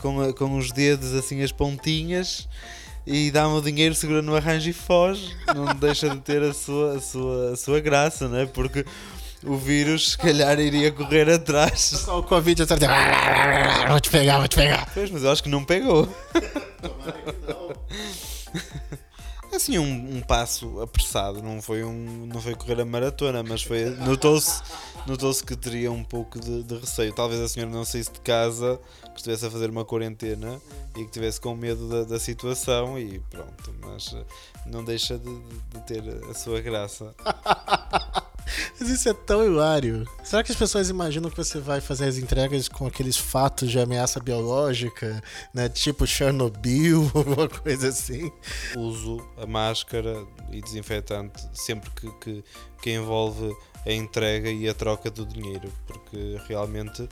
com, 0.00 0.32
com 0.32 0.56
os 0.56 0.72
dedos 0.72 1.14
assim 1.14 1.42
as 1.42 1.52
pontinhas 1.52 2.48
e 3.06 3.30
dá-me 3.30 3.54
o 3.54 3.60
dinheiro, 3.60 3.94
segura 3.94 4.22
no 4.22 4.36
arranjo 4.36 4.70
e 4.70 4.72
foge. 4.72 5.34
Não 5.54 5.74
deixa 5.74 6.08
de 6.10 6.18
ter 6.18 6.42
a 6.42 6.52
sua, 6.52 6.96
a 6.96 7.00
sua, 7.00 7.52
a 7.52 7.56
sua 7.56 7.80
graça, 7.80 8.28
não 8.28 8.38
é? 8.38 8.46
Porque 8.46 8.84
o 9.44 9.56
vírus, 9.56 10.12
se 10.12 10.18
calhar, 10.18 10.58
iria 10.60 10.92
correr 10.92 11.30
atrás. 11.30 11.80
Só 11.80 12.18
o 12.18 12.22
Covid 12.22 12.62
atrás 12.62 12.80
Vou 13.88 14.00
te 14.00 14.10
pegar, 14.10 14.38
vou 14.38 14.48
te 14.48 14.56
pegar. 14.56 14.88
Pois, 14.92 15.10
mas 15.10 15.24
eu 15.24 15.30
acho 15.32 15.42
que 15.42 15.48
não 15.48 15.64
pegou. 15.64 16.08
Assim 19.56 19.78
um, 19.78 20.16
um, 20.16 20.20
passo 20.20 20.80
apressado, 20.80 21.42
não 21.42 21.60
foi 21.60 21.84
um 21.84 22.26
não 22.26 22.40
foi 22.40 22.54
correr 22.54 22.80
a 22.80 22.84
maratona, 22.84 23.42
mas 23.42 23.62
foi 23.62 23.90
notou-se 23.90 24.62
notou-se 25.06 25.42
que 25.44 25.56
teria 25.56 25.90
um 25.90 26.04
pouco 26.04 26.38
de, 26.38 26.62
de, 26.62 26.76
receio. 26.76 27.12
Talvez 27.12 27.40
a 27.40 27.48
senhora 27.48 27.72
não 27.72 27.84
saísse 27.84 28.12
de 28.12 28.20
casa, 28.20 28.80
que 29.02 29.16
estivesse 29.16 29.46
a 29.46 29.50
fazer 29.50 29.70
uma 29.70 29.84
quarentena 29.84 30.60
e 30.96 31.04
que 31.04 31.10
tivesse 31.10 31.40
com 31.40 31.54
medo 31.54 31.88
da, 31.88 32.04
da 32.04 32.20
situação 32.20 32.98
e 32.98 33.18
pronto, 33.30 33.74
mas 33.80 34.14
eh, 34.14 34.24
não 34.66 34.84
deixa 34.84 35.18
de, 35.18 35.40
de 35.70 35.80
ter 35.86 36.02
a 36.30 36.34
sua 36.34 36.60
graça. 36.60 37.14
Mas 38.78 38.88
isso 38.88 39.08
é 39.08 39.12
tão 39.12 39.44
hilário. 39.44 40.06
Será 40.24 40.42
que 40.42 40.52
as 40.52 40.58
pessoas 40.58 40.88
imaginam 40.88 41.30
que 41.30 41.36
você 41.36 41.58
vai 41.58 41.80
fazer 41.80 42.06
as 42.06 42.18
entregas 42.18 42.68
com 42.68 42.86
aqueles 42.86 43.16
fatos 43.16 43.70
de 43.70 43.78
ameaça 43.78 44.20
biológica, 44.20 45.22
né? 45.52 45.68
Tipo 45.68 46.06
Chernobyl, 46.06 47.10
alguma 47.14 47.48
coisa 47.48 47.88
assim? 47.88 48.30
Uso 48.76 49.18
a 49.36 49.46
máscara 49.46 50.24
e 50.50 50.60
desinfetante 50.60 51.48
sempre 51.52 51.90
que, 51.90 52.10
que, 52.20 52.44
que 52.82 52.90
envolve 52.90 53.54
a 53.86 53.92
entrega 53.92 54.50
e 54.50 54.68
a 54.68 54.74
troca 54.74 55.10
do 55.10 55.24
dinheiro, 55.24 55.72
porque 55.86 56.38
realmente 56.48 57.08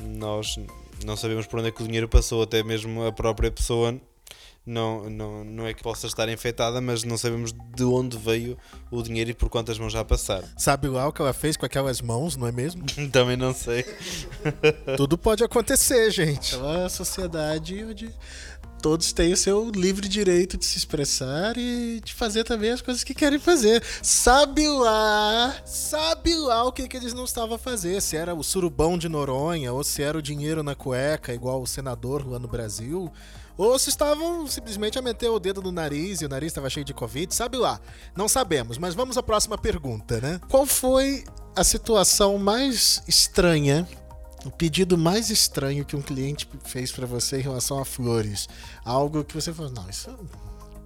nós 0.00 0.58
não 1.04 1.16
sabemos 1.16 1.46
por 1.46 1.60
onde 1.60 1.68
é 1.68 1.72
que 1.72 1.82
o 1.82 1.86
dinheiro 1.86 2.08
passou, 2.08 2.42
até 2.42 2.62
mesmo 2.62 3.04
a 3.04 3.12
própria 3.12 3.50
pessoa 3.50 3.98
não, 4.68 5.08
não, 5.08 5.44
não 5.44 5.66
é 5.66 5.72
que 5.72 5.82
possa 5.82 6.06
estar 6.06 6.28
infectada, 6.28 6.80
mas 6.80 7.02
não 7.02 7.16
sabemos 7.16 7.54
de 7.74 7.84
onde 7.84 8.18
veio 8.18 8.56
o 8.90 9.02
dinheiro 9.02 9.30
e 9.30 9.34
por 9.34 9.48
quantas 9.48 9.78
mãos 9.78 9.92
já 9.92 10.04
passaram. 10.04 10.46
Sabe 10.56 10.88
lá 10.88 11.08
o 11.08 11.12
que 11.12 11.22
ela 11.22 11.32
fez 11.32 11.56
com 11.56 11.64
aquelas 11.64 12.02
mãos, 12.02 12.36
não 12.36 12.46
é 12.46 12.52
mesmo? 12.52 12.84
Também 13.10 13.36
não 13.36 13.54
sei. 13.54 13.84
Tudo 14.96 15.16
pode 15.16 15.42
acontecer, 15.42 16.10
gente. 16.10 16.54
É 16.54 16.58
uma 16.58 16.88
sociedade 16.90 17.82
onde 17.82 18.14
todos 18.82 19.12
têm 19.12 19.32
o 19.32 19.36
seu 19.36 19.70
livre 19.70 20.06
direito 20.06 20.56
de 20.56 20.64
se 20.64 20.76
expressar 20.78 21.56
e 21.56 22.00
de 22.04 22.14
fazer 22.14 22.44
também 22.44 22.70
as 22.70 22.80
coisas 22.80 23.02
que 23.02 23.14
querem 23.14 23.38
fazer. 23.38 23.82
Sabe 24.02 24.68
lá, 24.68 25.56
sabe 25.64 26.34
lá 26.36 26.62
o 26.64 26.72
que, 26.72 26.86
que 26.86 26.96
eles 26.96 27.12
não 27.12 27.24
estavam 27.24 27.56
a 27.56 27.58
fazer. 27.58 28.00
Se 28.02 28.16
era 28.16 28.34
o 28.34 28.44
surubão 28.44 28.98
de 28.98 29.08
Noronha 29.08 29.72
ou 29.72 29.82
se 29.82 30.02
era 30.02 30.18
o 30.18 30.22
dinheiro 30.22 30.62
na 30.62 30.74
cueca, 30.74 31.32
igual 31.32 31.62
o 31.62 31.66
senador 31.66 32.28
lá 32.28 32.38
no 32.38 32.48
Brasil 32.48 33.10
ou 33.58 33.76
se 33.76 33.90
estavam 33.90 34.46
simplesmente 34.46 34.96
a 34.98 35.02
meter 35.02 35.28
o 35.28 35.40
dedo 35.40 35.60
no 35.60 35.72
nariz 35.72 36.20
e 36.20 36.24
o 36.24 36.28
nariz 36.28 36.52
estava 36.52 36.70
cheio 36.70 36.84
de 36.84 36.94
Covid, 36.94 37.34
sabe 37.34 37.56
lá. 37.56 37.80
Não 38.16 38.28
sabemos, 38.28 38.78
mas 38.78 38.94
vamos 38.94 39.18
à 39.18 39.22
próxima 39.22 39.58
pergunta, 39.58 40.20
né? 40.20 40.40
Qual 40.48 40.64
foi 40.64 41.24
a 41.56 41.64
situação 41.64 42.38
mais 42.38 43.02
estranha, 43.08 43.86
o 44.46 44.50
pedido 44.50 44.96
mais 44.96 45.28
estranho 45.28 45.84
que 45.84 45.96
um 45.96 46.00
cliente 46.00 46.48
fez 46.64 46.92
para 46.92 47.04
você 47.04 47.38
em 47.38 47.42
relação 47.42 47.80
a 47.80 47.84
flores? 47.84 48.48
Algo 48.84 49.24
que 49.24 49.34
você 49.34 49.52
falou, 49.52 49.72
não, 49.72 49.90
isso 49.90 50.08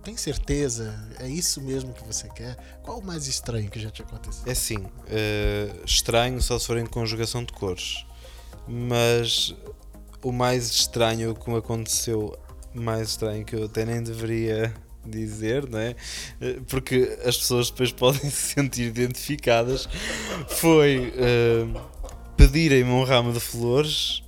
tem 0.03 0.17
certeza? 0.17 0.99
É 1.21 1.29
isso 1.29 1.61
mesmo 1.61 1.93
que 1.93 2.03
você 2.05 2.27
quer? 2.31 2.57
Qual 2.83 3.01
o 3.01 3.05
mais 3.05 3.27
estranho 3.27 3.71
que 3.71 3.79
já 3.79 3.91
te 3.91 4.01
aconteceu? 4.01 4.51
É 4.51 4.55
sim, 4.55 4.79
uh, 4.79 5.85
estranho 5.85 6.41
só 6.41 6.59
se 6.59 6.67
for 6.67 6.79
em 6.79 6.87
conjugação 6.87 7.45
de 7.45 7.53
cores. 7.53 8.07
Mas 8.67 9.55
o 10.23 10.33
mais 10.33 10.71
estranho 10.71 11.35
que 11.35 11.51
me 11.51 11.59
aconteceu 11.59 12.35
mais 12.75 13.11
estranho 13.11 13.45
que 13.45 13.55
eu 13.55 13.65
até 13.65 13.85
nem 13.85 14.03
deveria 14.03 14.73
dizer, 15.05 15.69
não 15.69 15.79
é? 15.79 15.97
Porque 16.69 17.19
as 17.25 17.37
pessoas 17.37 17.71
depois 17.71 17.91
podem 17.93 18.31
se 18.31 18.55
sentir 18.55 18.83
identificadas. 18.83 19.89
Foi 20.49 21.13
uh, 21.17 21.81
pedirem-me 22.37 22.91
um 22.91 23.05
ramo 23.05 23.33
de 23.33 23.41
flores 23.41 24.23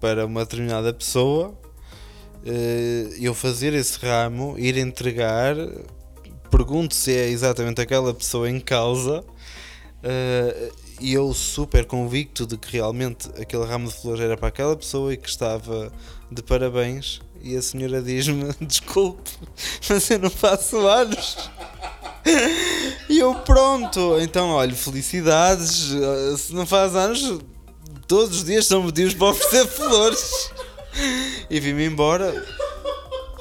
para 0.00 0.24
uma 0.24 0.44
determinada 0.44 0.92
pessoa, 0.94 1.48
uh, 1.48 3.14
eu 3.20 3.34
fazer 3.34 3.74
esse 3.74 3.98
ramo, 3.98 4.58
ir 4.58 4.76
entregar, 4.76 5.56
pergunto 6.50 6.94
se 6.94 7.14
é 7.14 7.28
exatamente 7.28 7.80
aquela 7.80 8.14
pessoa 8.14 8.48
em 8.48 8.60
causa. 8.60 9.24
Uh, 10.02 10.90
e 11.00 11.14
eu 11.14 11.32
super 11.32 11.86
convicto 11.86 12.46
de 12.46 12.58
que 12.58 12.72
realmente 12.72 13.28
aquele 13.40 13.64
ramo 13.64 13.88
de 13.88 13.94
flores 13.94 14.20
era 14.20 14.36
para 14.36 14.48
aquela 14.48 14.76
pessoa 14.76 15.14
e 15.14 15.16
que 15.16 15.28
estava 15.28 15.90
de 16.30 16.42
parabéns 16.42 17.20
e 17.42 17.56
a 17.56 17.62
senhora 17.62 18.02
diz-me: 18.02 18.52
Desculpe, 18.60 19.30
mas 19.88 20.10
eu 20.10 20.18
não 20.18 20.30
faço 20.30 20.78
anos. 20.86 21.50
E 23.08 23.18
eu, 23.18 23.34
pronto, 23.34 24.18
então, 24.20 24.50
olha, 24.50 24.74
felicidades. 24.74 25.92
Se 26.38 26.54
não 26.54 26.66
faz 26.66 26.94
anos, 26.94 27.40
todos 28.06 28.38
os 28.38 28.44
dias 28.44 28.66
são 28.66 28.82
motivos 28.82 29.14
para 29.14 29.28
oferecer 29.28 29.66
flores. 29.70 30.50
E 31.48 31.58
vim-me 31.60 31.86
embora. 31.86 32.46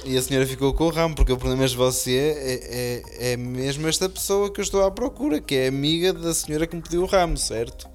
E 0.06 0.18
a 0.18 0.22
senhora 0.22 0.48
ficou 0.48 0.74
com 0.74 0.86
o 0.86 0.90
ramo, 0.90 1.14
porque 1.14 1.32
o 1.32 1.38
problema 1.38 1.66
é 1.66 1.68
você 1.68 2.16
é, 2.18 3.28
é, 3.28 3.34
é 3.34 3.38
mesmo 3.38 3.88
esta 3.88 4.08
pessoa 4.08 4.52
que 4.52 4.62
eu 4.62 4.64
estou 4.64 4.84
à 4.84 4.90
procura, 4.90 5.42
que 5.42 5.56
é 5.56 5.68
amiga 5.68 6.14
da 6.14 6.34
senhora 6.34 6.66
que 6.66 6.76
me 6.76 6.82
pediu 6.82 7.04
o 7.04 7.06
ramo, 7.06 7.38
certo? 7.38 7.88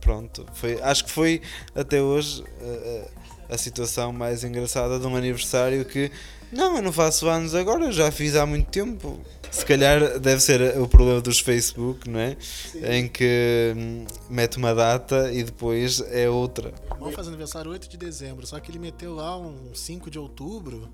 Pronto, 0.00 0.46
foi, 0.54 0.80
acho 0.80 1.04
que 1.04 1.10
foi 1.10 1.42
até 1.74 2.00
hoje 2.00 2.42
a, 2.62 3.19
a 3.50 3.58
situação 3.58 4.12
mais 4.12 4.44
engraçada 4.44 4.98
de 4.98 5.06
um 5.06 5.16
aniversário 5.16 5.84
que 5.84 6.10
não, 6.52 6.76
eu 6.76 6.82
não 6.82 6.92
faço 6.92 7.28
anos 7.28 7.54
agora, 7.54 7.84
eu 7.84 7.92
já 7.92 8.10
fiz 8.10 8.34
há 8.34 8.44
muito 8.44 8.68
tempo. 8.70 9.20
Se 9.52 9.64
calhar 9.64 10.18
deve 10.18 10.40
ser 10.40 10.78
o 10.78 10.88
problema 10.88 11.20
dos 11.20 11.38
Facebook, 11.38 12.08
não 12.08 12.18
é? 12.18 12.36
Sim. 12.40 12.84
Em 12.84 13.08
que 13.08 13.72
hum, 13.76 14.04
mete 14.28 14.56
uma 14.56 14.74
data 14.74 15.32
e 15.32 15.44
depois 15.44 16.00
é 16.10 16.28
outra. 16.28 16.72
Vamos 16.98 17.14
fazer 17.14 17.28
aniversário 17.28 17.70
8 17.70 17.88
de 17.88 17.96
dezembro, 17.96 18.46
só 18.46 18.58
que 18.58 18.70
ele 18.70 18.78
meteu 18.80 19.14
lá 19.14 19.38
um 19.38 19.72
5 19.72 20.10
de 20.10 20.18
outubro. 20.18 20.88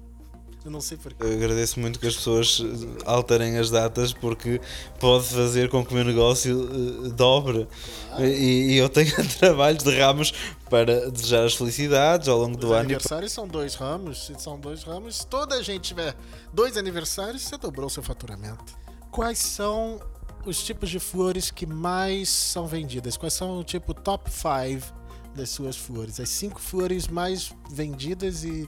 Eu 0.66 0.72
não 0.72 0.80
sei 0.80 0.98
porquê. 0.98 1.22
Eu 1.22 1.32
agradeço 1.32 1.78
muito 1.78 2.00
que 2.00 2.08
as 2.08 2.16
pessoas 2.16 2.60
alterem 3.04 3.56
as 3.56 3.70
datas 3.70 4.12
porque 4.12 4.60
pode 4.98 5.28
fazer 5.28 5.70
com 5.70 5.86
que 5.86 5.92
o 5.92 5.94
meu 5.94 6.04
negócio 6.04 6.58
uh, 6.58 7.08
dobre. 7.10 7.68
Claro. 8.08 8.26
E, 8.26 8.72
e, 8.72 8.76
eu 8.76 8.88
tenho 8.88 9.12
trabalhos 9.38 9.84
de 9.84 9.96
ramos 9.96 10.34
para 10.68 11.08
desejar 11.08 11.44
as 11.44 11.54
felicidades 11.54 12.26
ao 12.26 12.36
longo 12.36 12.56
do 12.56 12.66
Os 12.66 12.72
ano. 12.72 12.80
aniversários 12.80 13.30
são 13.30 13.46
dois 13.46 13.76
ramos. 13.76 14.26
Se 14.26 14.34
são 14.40 14.58
dois 14.58 14.82
ramos, 14.82 15.18
se 15.18 15.26
toda 15.28 15.54
a 15.54 15.62
gente 15.62 15.82
tiver 15.82 16.16
dois 16.52 16.76
aniversários, 16.76 17.42
você 17.42 17.56
dobrou 17.56 17.88
seu 17.88 18.02
faturamento. 18.02 18.76
Quais 19.12 19.38
são 19.38 20.00
os 20.44 20.64
tipos 20.64 20.90
de 20.90 20.98
flores 20.98 21.48
que 21.48 21.64
mais 21.64 22.28
são 22.28 22.66
vendidas? 22.66 23.16
Quais 23.16 23.34
são 23.34 23.60
o 23.60 23.62
tipo 23.62 23.94
top 23.94 24.28
5 24.28 24.92
das 25.32 25.48
suas 25.48 25.76
flores? 25.76 26.18
As 26.18 26.28
cinco 26.28 26.60
flores 26.60 27.06
mais 27.06 27.52
vendidas 27.70 28.42
e 28.42 28.66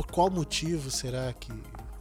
por 0.00 0.06
qual 0.06 0.30
motivo 0.30 0.90
será 0.90 1.30
que, 1.34 1.52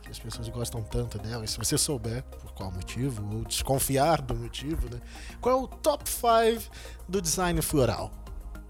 que, 0.01 0.09
as 0.09 0.17
pessoas 0.17 0.47
gostam 0.47 0.81
tanto 0.81 1.19
dela? 1.19 1.43
E 1.43 1.47
se 1.49 1.57
você 1.57 1.77
souber 1.77 2.23
por 2.23 2.53
qual 2.53 2.71
motivo, 2.71 3.21
ou 3.35 3.43
desconfiar 3.43 4.21
do 4.21 4.33
motivo, 4.35 4.89
né? 4.89 5.01
Qual 5.41 5.59
é 5.59 5.61
o 5.61 5.67
top 5.67 6.09
5 6.09 6.71
do 7.09 7.21
design 7.21 7.61
floral? 7.61 8.09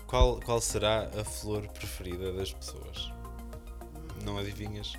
Qual, 0.08 0.40
qual 0.40 0.60
será 0.60 1.12
a 1.16 1.24
flor 1.24 1.68
preferida 1.68 2.34
das 2.34 2.52
pessoas? 2.52 3.14
Não 4.26 4.40
adivinhas? 4.40 4.94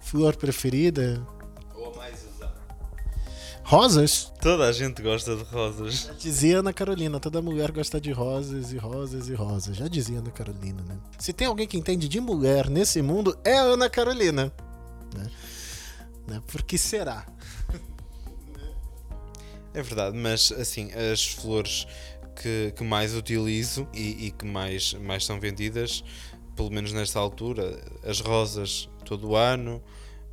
Flor 0.00 0.34
preferida? 0.34 1.22
Rosas? 3.70 4.32
Toda 4.42 4.64
a 4.64 4.72
gente 4.72 5.00
gosta 5.00 5.36
de 5.36 5.44
rosas. 5.44 6.06
Já 6.06 6.12
dizia 6.14 6.58
Ana 6.58 6.72
Carolina, 6.72 7.20
toda 7.20 7.40
mulher 7.40 7.70
gosta 7.70 8.00
de 8.00 8.10
rosas 8.10 8.72
e 8.72 8.76
rosas 8.76 9.28
e 9.28 9.34
rosas. 9.34 9.76
Já 9.76 9.86
dizia 9.86 10.18
Ana 10.18 10.32
Carolina, 10.32 10.82
né? 10.82 10.98
Se 11.20 11.32
tem 11.32 11.46
alguém 11.46 11.68
que 11.68 11.76
entende 11.76 12.08
de 12.08 12.20
mulher 12.20 12.68
nesse 12.68 13.00
mundo, 13.00 13.38
é 13.44 13.56
a 13.56 13.62
Ana 13.62 13.88
Carolina. 13.88 14.52
Né? 15.16 15.30
né? 16.26 16.42
Por 16.48 16.64
que 16.64 16.76
será? 16.76 17.24
É 19.72 19.80
verdade, 19.84 20.16
mas 20.16 20.50
assim, 20.50 20.90
as 20.92 21.24
flores 21.28 21.86
que, 22.42 22.74
que 22.76 22.82
mais 22.82 23.14
utilizo 23.14 23.86
e, 23.94 24.26
e, 24.26 24.30
que 24.32 24.44
mais, 24.44 24.94
mais 24.94 25.24
são 25.24 25.38
vendidas, 25.38 26.02
pelo 26.56 26.70
menos 26.72 26.92
nesta 26.92 27.20
altura, 27.20 27.80
as 28.02 28.18
rosas 28.18 28.90
todo 29.04 29.28
o 29.28 29.36
ano, 29.36 29.80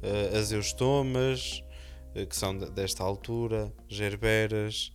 eh, 0.02 0.40
as 0.40 0.52
eustomas, 0.52 1.64
que 2.26 2.36
são 2.36 2.58
desta 2.58 3.04
altura, 3.04 3.72
gerberas. 3.88 4.92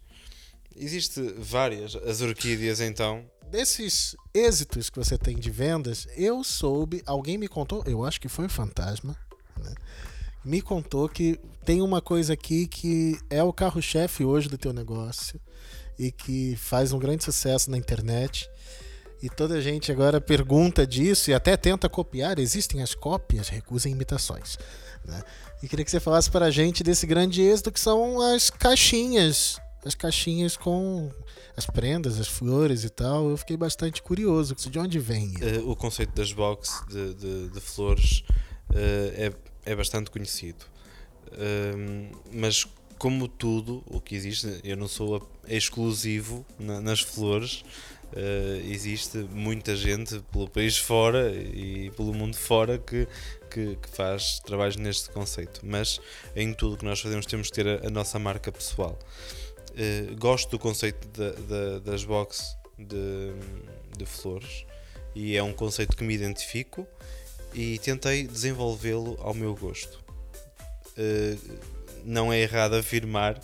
Existe 0.74 1.20
várias. 1.38 1.94
As 1.94 2.20
orquídeas, 2.20 2.80
então. 2.80 3.24
Desses 3.50 4.16
êxitos 4.32 4.88
que 4.88 4.98
você 4.98 5.18
tem 5.18 5.36
de 5.36 5.50
vendas, 5.50 6.08
eu 6.16 6.42
soube, 6.42 7.02
alguém 7.04 7.36
me 7.36 7.48
contou, 7.48 7.82
eu 7.86 8.04
acho 8.04 8.18
que 8.18 8.28
foi 8.28 8.46
o 8.46 8.50
Fantasma, 8.50 9.14
né? 9.58 9.74
me 10.44 10.60
contou 10.60 11.08
que 11.08 11.38
tem 11.64 11.82
uma 11.82 12.00
coisa 12.00 12.32
aqui 12.32 12.66
que 12.66 13.18
é 13.30 13.42
o 13.42 13.52
carro-chefe 13.52 14.24
hoje 14.24 14.48
do 14.48 14.58
teu 14.58 14.72
negócio 14.72 15.40
e 15.98 16.10
que 16.10 16.56
faz 16.56 16.92
um 16.92 16.98
grande 16.98 17.22
sucesso 17.22 17.70
na 17.70 17.76
internet. 17.76 18.48
E 19.22 19.28
toda 19.30 19.54
a 19.54 19.60
gente 19.60 19.92
agora 19.92 20.20
pergunta 20.20 20.84
disso 20.84 21.30
e 21.30 21.34
até 21.34 21.56
tenta 21.56 21.88
copiar. 21.88 22.40
Existem 22.40 22.82
as 22.82 22.92
cópias, 22.92 23.48
recusem 23.48 23.92
imitações. 23.92 24.58
Né? 25.04 25.22
E 25.62 25.68
queria 25.68 25.84
que 25.84 25.90
você 25.90 26.00
falasse 26.00 26.28
para 26.28 26.46
a 26.46 26.50
gente 26.50 26.82
desse 26.82 27.06
grande 27.06 27.40
êxito 27.40 27.70
que 27.70 27.78
são 27.78 28.20
as 28.20 28.50
caixinhas. 28.50 29.60
As 29.84 29.94
caixinhas 29.94 30.56
com 30.56 31.10
as 31.56 31.66
prendas, 31.66 32.18
as 32.18 32.28
flores 32.28 32.82
e 32.84 32.90
tal. 32.90 33.30
Eu 33.30 33.36
fiquei 33.36 33.56
bastante 33.56 34.02
curioso. 34.02 34.54
De 34.54 34.78
onde 34.78 34.98
vem? 34.98 35.34
Uh, 35.36 35.70
o 35.70 35.76
conceito 35.76 36.12
das 36.14 36.32
boxes 36.32 36.84
de, 36.88 37.14
de, 37.14 37.48
de 37.50 37.60
flores 37.60 38.24
uh, 38.70 38.74
é, 38.74 39.32
é 39.64 39.76
bastante 39.76 40.10
conhecido. 40.10 40.64
Uh, 41.28 42.10
mas 42.32 42.66
como 42.98 43.26
tudo 43.26 43.82
o 43.86 44.00
que 44.00 44.14
existe, 44.14 44.60
eu 44.62 44.76
não 44.76 44.86
sou 44.88 45.28
exclusivo 45.48 46.44
na, 46.58 46.80
nas 46.80 47.00
flores. 47.00 47.64
Uh, 48.12 48.70
existe 48.70 49.16
muita 49.30 49.74
gente 49.74 50.20
pelo 50.30 50.46
país 50.46 50.76
fora 50.76 51.32
e 51.32 51.90
pelo 51.96 52.12
mundo 52.12 52.36
fora 52.36 52.76
que, 52.76 53.08
que, 53.50 53.76
que, 53.76 53.88
faz 53.88 54.38
trabalhos 54.40 54.76
neste 54.76 55.08
conceito, 55.08 55.60
mas 55.64 55.98
em 56.36 56.52
tudo 56.52 56.76
que 56.76 56.84
nós 56.84 57.00
fazemos 57.00 57.24
temos 57.24 57.48
que 57.48 57.54
ter 57.54 57.66
a, 57.66 57.86
a 57.86 57.90
nossa 57.90 58.18
marca 58.18 58.52
pessoal. 58.52 58.98
Uh, 59.70 60.14
gosto 60.18 60.50
do 60.50 60.58
conceito 60.58 61.08
das 61.82 62.04
boxes 62.04 62.54
de, 62.78 63.32
de 63.96 64.04
flores 64.04 64.66
e 65.14 65.34
é 65.34 65.42
um 65.42 65.54
conceito 65.54 65.96
que 65.96 66.04
me 66.04 66.12
identifico 66.12 66.86
e 67.54 67.78
tentei 67.78 68.26
desenvolvê-lo 68.26 69.18
ao 69.22 69.32
meu 69.32 69.54
gosto. 69.54 70.04
Uh, 70.98 71.58
não 72.04 72.30
é 72.30 72.40
errado 72.40 72.74
afirmar 72.74 73.40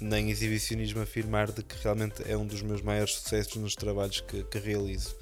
nem 0.00 0.30
exibicionismo 0.30 1.00
afirmar 1.00 1.50
de 1.50 1.62
que 1.62 1.76
realmente 1.82 2.22
é 2.26 2.36
um 2.36 2.46
dos 2.46 2.62
meus 2.62 2.82
maiores 2.82 3.14
sucessos 3.14 3.56
nos 3.56 3.74
trabalhos 3.74 4.20
que, 4.20 4.42
que 4.44 4.58
realizo. 4.58 5.16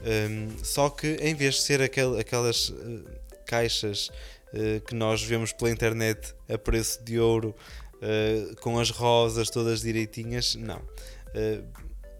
Um, 0.00 0.62
só 0.62 0.90
que 0.90 1.16
em 1.20 1.34
vez 1.34 1.56
de 1.56 1.60
ser 1.62 1.80
aquel, 1.80 2.18
aquelas 2.18 2.68
uh, 2.68 3.04
caixas 3.46 4.08
uh, 4.52 4.80
que 4.86 4.94
nós 4.94 5.22
vemos 5.22 5.52
pela 5.52 5.70
internet 5.70 6.34
a 6.48 6.58
preço 6.58 7.02
de 7.02 7.18
ouro, 7.18 7.54
uh, 7.94 8.56
com 8.60 8.78
as 8.78 8.90
rosas 8.90 9.50
todas 9.50 9.80
direitinhas, 9.80 10.54
não. 10.56 10.82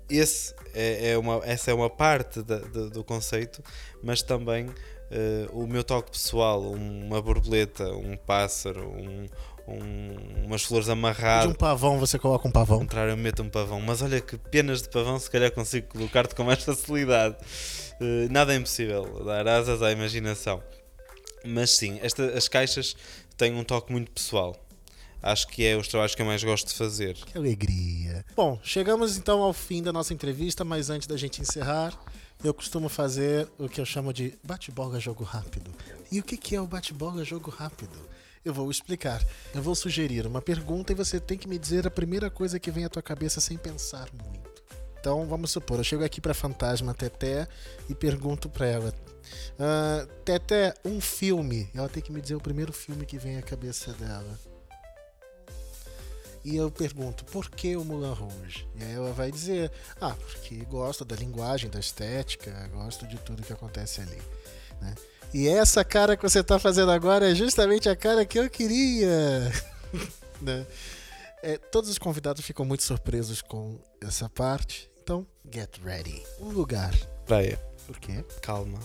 esse 0.08 0.54
é, 0.72 1.10
é, 1.10 1.18
uma, 1.18 1.40
essa 1.44 1.70
é 1.70 1.74
uma 1.74 1.90
parte 1.90 2.42
da, 2.42 2.58
da, 2.58 2.86
do 2.86 3.04
conceito, 3.04 3.62
mas 4.02 4.22
também 4.22 4.68
o 5.52 5.64
meu 5.64 5.84
toque 5.84 6.10
pessoal, 6.10 6.60
uma 6.60 7.22
borboleta, 7.22 7.88
um 7.92 8.16
pássaro, 8.16 8.88
um, 8.88 9.28
um, 9.66 10.44
umas 10.44 10.62
flores 10.62 10.88
amarradas. 10.88 11.48
De 11.48 11.52
um 11.52 11.56
pavão 11.56 11.98
você 11.98 12.18
coloca 12.18 12.46
um 12.46 12.50
pavão. 12.50 12.76
Ao 12.76 12.80
contrário, 12.80 13.12
eu 13.12 13.16
meto 13.16 13.42
um 13.42 13.48
pavão. 13.48 13.80
Mas 13.80 14.02
olha 14.02 14.20
que 14.20 14.36
penas 14.36 14.82
de 14.82 14.88
pavão 14.88 15.18
se 15.18 15.30
calhar 15.30 15.50
consigo 15.50 15.88
colocar-te 15.88 16.34
com 16.34 16.44
mais 16.44 16.62
facilidade. 16.62 17.36
Uh, 18.00 18.30
nada 18.30 18.52
é 18.52 18.56
impossível 18.56 19.24
dar 19.24 19.46
asas 19.48 19.82
à 19.82 19.90
imaginação. 19.90 20.62
Mas 21.44 21.70
sim, 21.70 21.98
esta, 22.02 22.24
as 22.36 22.48
caixas 22.48 22.96
têm 23.36 23.54
um 23.54 23.64
toque 23.64 23.92
muito 23.92 24.10
pessoal. 24.10 24.56
Acho 25.22 25.48
que 25.48 25.64
é 25.64 25.74
os 25.74 25.88
trabalhos 25.88 26.14
que 26.14 26.20
eu 26.20 26.26
mais 26.26 26.44
gosto 26.44 26.68
de 26.68 26.74
fazer. 26.74 27.14
Que 27.14 27.38
alegria. 27.38 28.24
Bom, 28.36 28.58
chegamos 28.62 29.16
então 29.16 29.42
ao 29.42 29.54
fim 29.54 29.82
da 29.82 29.90
nossa 29.90 30.12
entrevista, 30.12 30.64
mas 30.64 30.90
antes 30.90 31.08
da 31.08 31.16
gente 31.16 31.40
encerrar, 31.40 31.98
eu 32.42 32.52
costumo 32.52 32.90
fazer 32.90 33.48
o 33.58 33.66
que 33.66 33.80
eu 33.80 33.86
chamo 33.86 34.12
de 34.12 34.34
bate-bola 34.44 35.00
jogo 35.00 35.24
rápido. 35.24 35.70
E 36.12 36.20
o 36.20 36.22
que 36.22 36.54
é 36.54 36.60
o 36.60 36.66
bate-bola 36.66 37.24
jogo 37.24 37.50
rápido? 37.50 37.96
Eu 38.44 38.52
vou 38.52 38.70
explicar. 38.70 39.24
Eu 39.54 39.62
vou 39.62 39.74
sugerir 39.74 40.26
uma 40.26 40.42
pergunta 40.42 40.92
e 40.92 40.94
você 40.94 41.18
tem 41.18 41.38
que 41.38 41.48
me 41.48 41.58
dizer 41.58 41.86
a 41.86 41.90
primeira 41.90 42.30
coisa 42.30 42.60
que 42.60 42.70
vem 42.70 42.84
à 42.84 42.88
tua 42.88 43.02
cabeça 43.02 43.40
sem 43.40 43.56
pensar 43.56 44.08
muito. 44.12 44.62
Então, 45.00 45.26
vamos 45.26 45.50
supor, 45.50 45.78
eu 45.78 45.84
chego 45.84 46.04
aqui 46.04 46.20
para 46.20 46.32
Fantasma 46.32 46.94
Teté 46.94 47.46
e 47.88 47.94
pergunto 47.94 48.48
para 48.48 48.66
ela: 48.66 48.94
uh, 49.58 50.06
Teté, 50.24 50.74
um 50.84 51.00
filme. 51.00 51.70
Ela 51.74 51.88
tem 51.88 52.02
que 52.02 52.12
me 52.12 52.20
dizer 52.20 52.34
o 52.34 52.40
primeiro 52.40 52.72
filme 52.72 53.06
que 53.06 53.18
vem 53.18 53.36
à 53.38 53.42
cabeça 53.42 53.92
dela. 53.92 54.38
E 56.44 56.56
eu 56.56 56.70
pergunto, 56.70 57.24
por 57.24 57.48
que 57.48 57.74
o 57.74 57.84
Mulan 57.84 58.12
Rouge? 58.12 58.68
E 58.78 58.84
aí 58.84 58.92
ela 58.92 59.12
vai 59.12 59.32
dizer, 59.32 59.72
ah, 59.98 60.14
porque 60.14 60.56
gosto 60.66 61.02
da 61.02 61.16
linguagem, 61.16 61.70
da 61.70 61.80
estética, 61.80 62.68
gosto 62.70 63.06
de 63.06 63.16
tudo 63.16 63.42
que 63.42 63.52
acontece 63.52 64.02
ali. 64.02 64.20
Né? 64.80 64.94
E 65.32 65.48
essa 65.48 65.84
cara 65.84 66.16
que 66.16 66.22
você 66.22 66.40
está 66.40 66.58
fazendo 66.58 66.90
agora 66.92 67.30
é 67.30 67.34
justamente 67.34 67.88
a 67.88 67.96
cara 67.96 68.24
que 68.24 68.38
eu 68.38 68.48
queria. 68.48 69.52
né? 70.40 70.66
é, 71.44 71.58
todos 71.58 71.90
os 71.90 71.98
convidados 71.98 72.42
ficam 72.42 72.64
muito 72.64 72.82
surpresos 72.82 73.42
com 73.42 73.78
essa 74.00 74.30
parte. 74.30 74.90
Então, 75.02 75.26
get 75.52 75.78
ready. 75.84 76.24
Um 76.40 76.48
lugar. 76.48 76.94
Praia. 77.26 77.60
Por 77.86 77.98
quê? 77.98 78.24
Calma. 78.40 78.80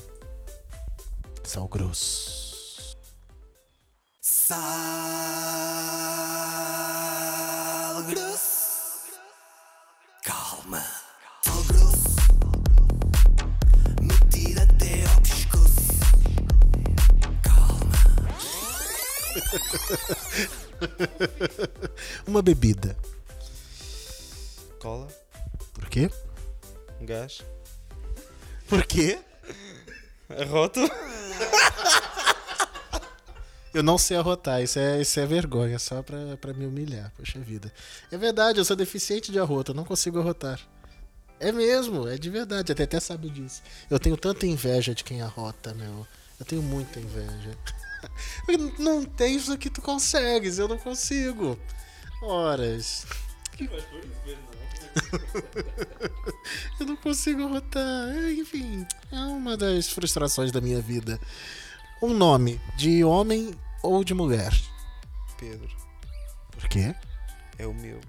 Sal 1.42 1.70
grosso. 1.70 2.98
Sal 4.20 4.60
Uma 22.28 22.42
bebida. 22.42 22.98
Cola, 24.82 25.08
Por 25.74 25.90
quê? 25.90 26.10
gás, 27.02 27.42
Por 28.68 28.86
quê? 28.86 29.20
arroto. 30.30 30.80
Eu 33.74 33.84
não 33.84 33.98
sei 33.98 34.18
arrotar, 34.18 34.62
isso 34.64 34.80
é, 34.80 35.02
isso 35.02 35.20
é 35.20 35.26
vergonha, 35.26 35.78
só 35.78 36.02
pra, 36.02 36.38
pra 36.38 36.54
me 36.54 36.66
humilhar, 36.66 37.12
poxa 37.16 37.40
vida. 37.40 37.72
É 38.12 38.18
verdade, 38.18 38.60
eu 38.60 38.66
sou 38.66 38.76
deficiente 38.76 39.32
de 39.32 39.40
arroto, 39.40 39.72
eu 39.72 39.76
não 39.76 39.86
consigo 39.86 40.20
arrotar. 40.20 40.60
É 41.40 41.52
mesmo, 41.52 42.08
é 42.08 42.18
de 42.18 42.30
verdade, 42.30 42.72
até 42.72 42.84
até 42.84 43.00
sabe 43.00 43.30
disso. 43.30 43.62
Eu 43.90 44.00
tenho 44.00 44.18
tanta 44.18 44.46
inveja 44.48 44.94
de 44.96 45.04
quem 45.04 45.22
arrota, 45.22 45.74
meu. 45.74 46.06
Eu 46.40 46.46
tenho 46.46 46.62
muita 46.62 47.00
inveja. 47.00 47.56
não 48.80 49.06
tem 49.06 49.36
isso 49.36 49.58
que 49.58 49.70
tu 49.70 49.82
consegues, 49.82 50.60
eu 50.60 50.68
não 50.68 50.78
consigo. 50.78 51.58
Horas. 52.22 53.06
eu 56.80 56.86
não 56.86 56.96
consigo 56.98 57.44
arrotar. 57.44 58.10
Enfim, 58.38 58.86
é 59.12 59.20
uma 59.20 59.58
das 59.58 59.90
frustrações 59.90 60.52
da 60.52 60.62
minha 60.62 60.82
vida. 60.82 61.20
Um 62.02 62.14
nome 62.14 62.60
de 62.78 63.04
homem 63.04 63.54
ou 63.84 64.04
de 64.04 64.14
mulher? 64.14 64.54
Pedro, 65.38 65.70
Por 66.52 66.68
quê? 66.68 66.94
é 67.58 67.66
o 67.66 67.74
meu. 67.74 68.00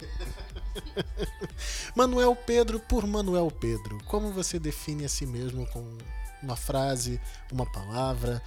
Manuel 1.94 2.36
Pedro 2.36 2.80
por 2.80 3.06
Manuel 3.06 3.50
Pedro. 3.50 3.98
Como 4.04 4.32
você 4.32 4.58
define 4.58 5.04
a 5.04 5.08
si 5.08 5.26
mesmo 5.26 5.66
com 5.68 5.96
uma 6.42 6.56
frase, 6.56 7.20
uma 7.50 7.66
palavra? 7.66 8.42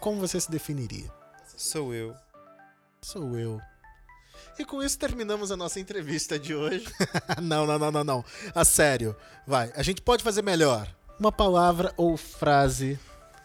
Como 0.00 0.20
você 0.20 0.40
se 0.40 0.50
definiria? 0.50 1.10
Sou 1.56 1.92
eu. 1.94 2.14
Sou 3.02 3.38
eu. 3.38 3.60
E 4.58 4.64
com 4.64 4.82
isso 4.82 4.98
terminamos 4.98 5.50
a 5.50 5.56
nossa 5.56 5.80
entrevista 5.80 6.38
de 6.38 6.54
hoje. 6.54 6.84
não, 7.40 7.66
não, 7.66 7.78
não, 7.78 7.90
não, 7.90 8.04
não. 8.04 8.24
A 8.54 8.64
sério. 8.64 9.16
Vai, 9.46 9.72
a 9.74 9.82
gente 9.82 10.02
pode 10.02 10.22
fazer 10.22 10.42
melhor. 10.42 10.86
Uma 11.18 11.32
palavra 11.32 11.92
ou 11.96 12.16
frase 12.16 12.98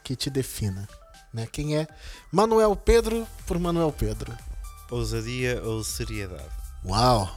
que 0.04 0.16
te 0.16 0.30
defina. 0.30 0.88
Né? 1.34 1.48
Quem 1.52 1.78
é 1.78 1.88
Manuel 2.32 2.76
Pedro 2.76 3.28
por 3.46 3.60
Manuel 3.60 3.92
Pedro? 3.92 4.34
Ousadia 4.90 5.62
ou 5.64 5.84
seriedade. 5.84 6.50
Uau! 6.86 7.36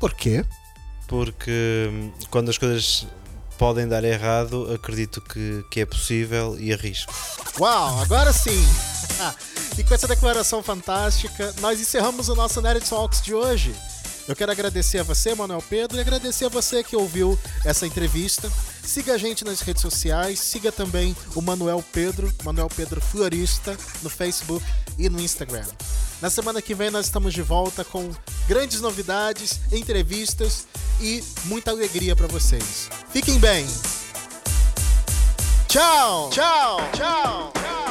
Por 0.00 0.14
quê? 0.14 0.44
Porque 1.06 1.88
hum, 1.90 2.12
quando 2.30 2.48
as 2.48 2.58
coisas 2.58 3.06
podem 3.62 3.86
dar 3.86 4.02
errado, 4.02 4.68
acredito 4.74 5.20
que, 5.20 5.64
que 5.70 5.82
é 5.82 5.86
possível 5.86 6.56
e 6.58 6.72
arrisco. 6.72 7.14
Uau, 7.60 8.00
agora 8.00 8.32
sim! 8.32 8.60
e 9.78 9.84
com 9.84 9.94
essa 9.94 10.08
declaração 10.08 10.64
fantástica, 10.64 11.54
nós 11.60 11.80
encerramos 11.80 12.28
o 12.28 12.34
nosso 12.34 12.60
Nerd 12.60 12.84
Talks 12.84 13.22
de 13.22 13.32
hoje. 13.32 13.72
Eu 14.28 14.36
quero 14.36 14.52
agradecer 14.52 14.98
a 14.98 15.02
você, 15.02 15.34
Manuel 15.34 15.62
Pedro, 15.68 15.98
e 15.98 16.00
agradecer 16.00 16.44
a 16.44 16.48
você 16.48 16.84
que 16.84 16.96
ouviu 16.96 17.38
essa 17.64 17.86
entrevista. 17.86 18.50
Siga 18.84 19.14
a 19.14 19.18
gente 19.18 19.44
nas 19.44 19.60
redes 19.60 19.82
sociais, 19.82 20.38
siga 20.40 20.70
também 20.70 21.16
o 21.34 21.40
Manuel 21.40 21.84
Pedro, 21.92 22.32
Manuel 22.44 22.68
Pedro 22.74 23.00
Florista, 23.00 23.76
no 24.02 24.10
Facebook 24.10 24.64
e 24.98 25.08
no 25.08 25.20
Instagram. 25.20 25.64
Na 26.20 26.30
semana 26.30 26.62
que 26.62 26.74
vem 26.74 26.90
nós 26.90 27.06
estamos 27.06 27.34
de 27.34 27.42
volta 27.42 27.84
com 27.84 28.10
grandes 28.46 28.80
novidades, 28.80 29.60
entrevistas 29.72 30.66
e 31.00 31.22
muita 31.44 31.72
alegria 31.72 32.14
para 32.14 32.28
vocês. 32.28 32.88
Fiquem 33.12 33.38
bem! 33.38 33.66
Tchau! 35.68 36.30
Tchau! 36.30 36.90
Tchau! 36.92 37.81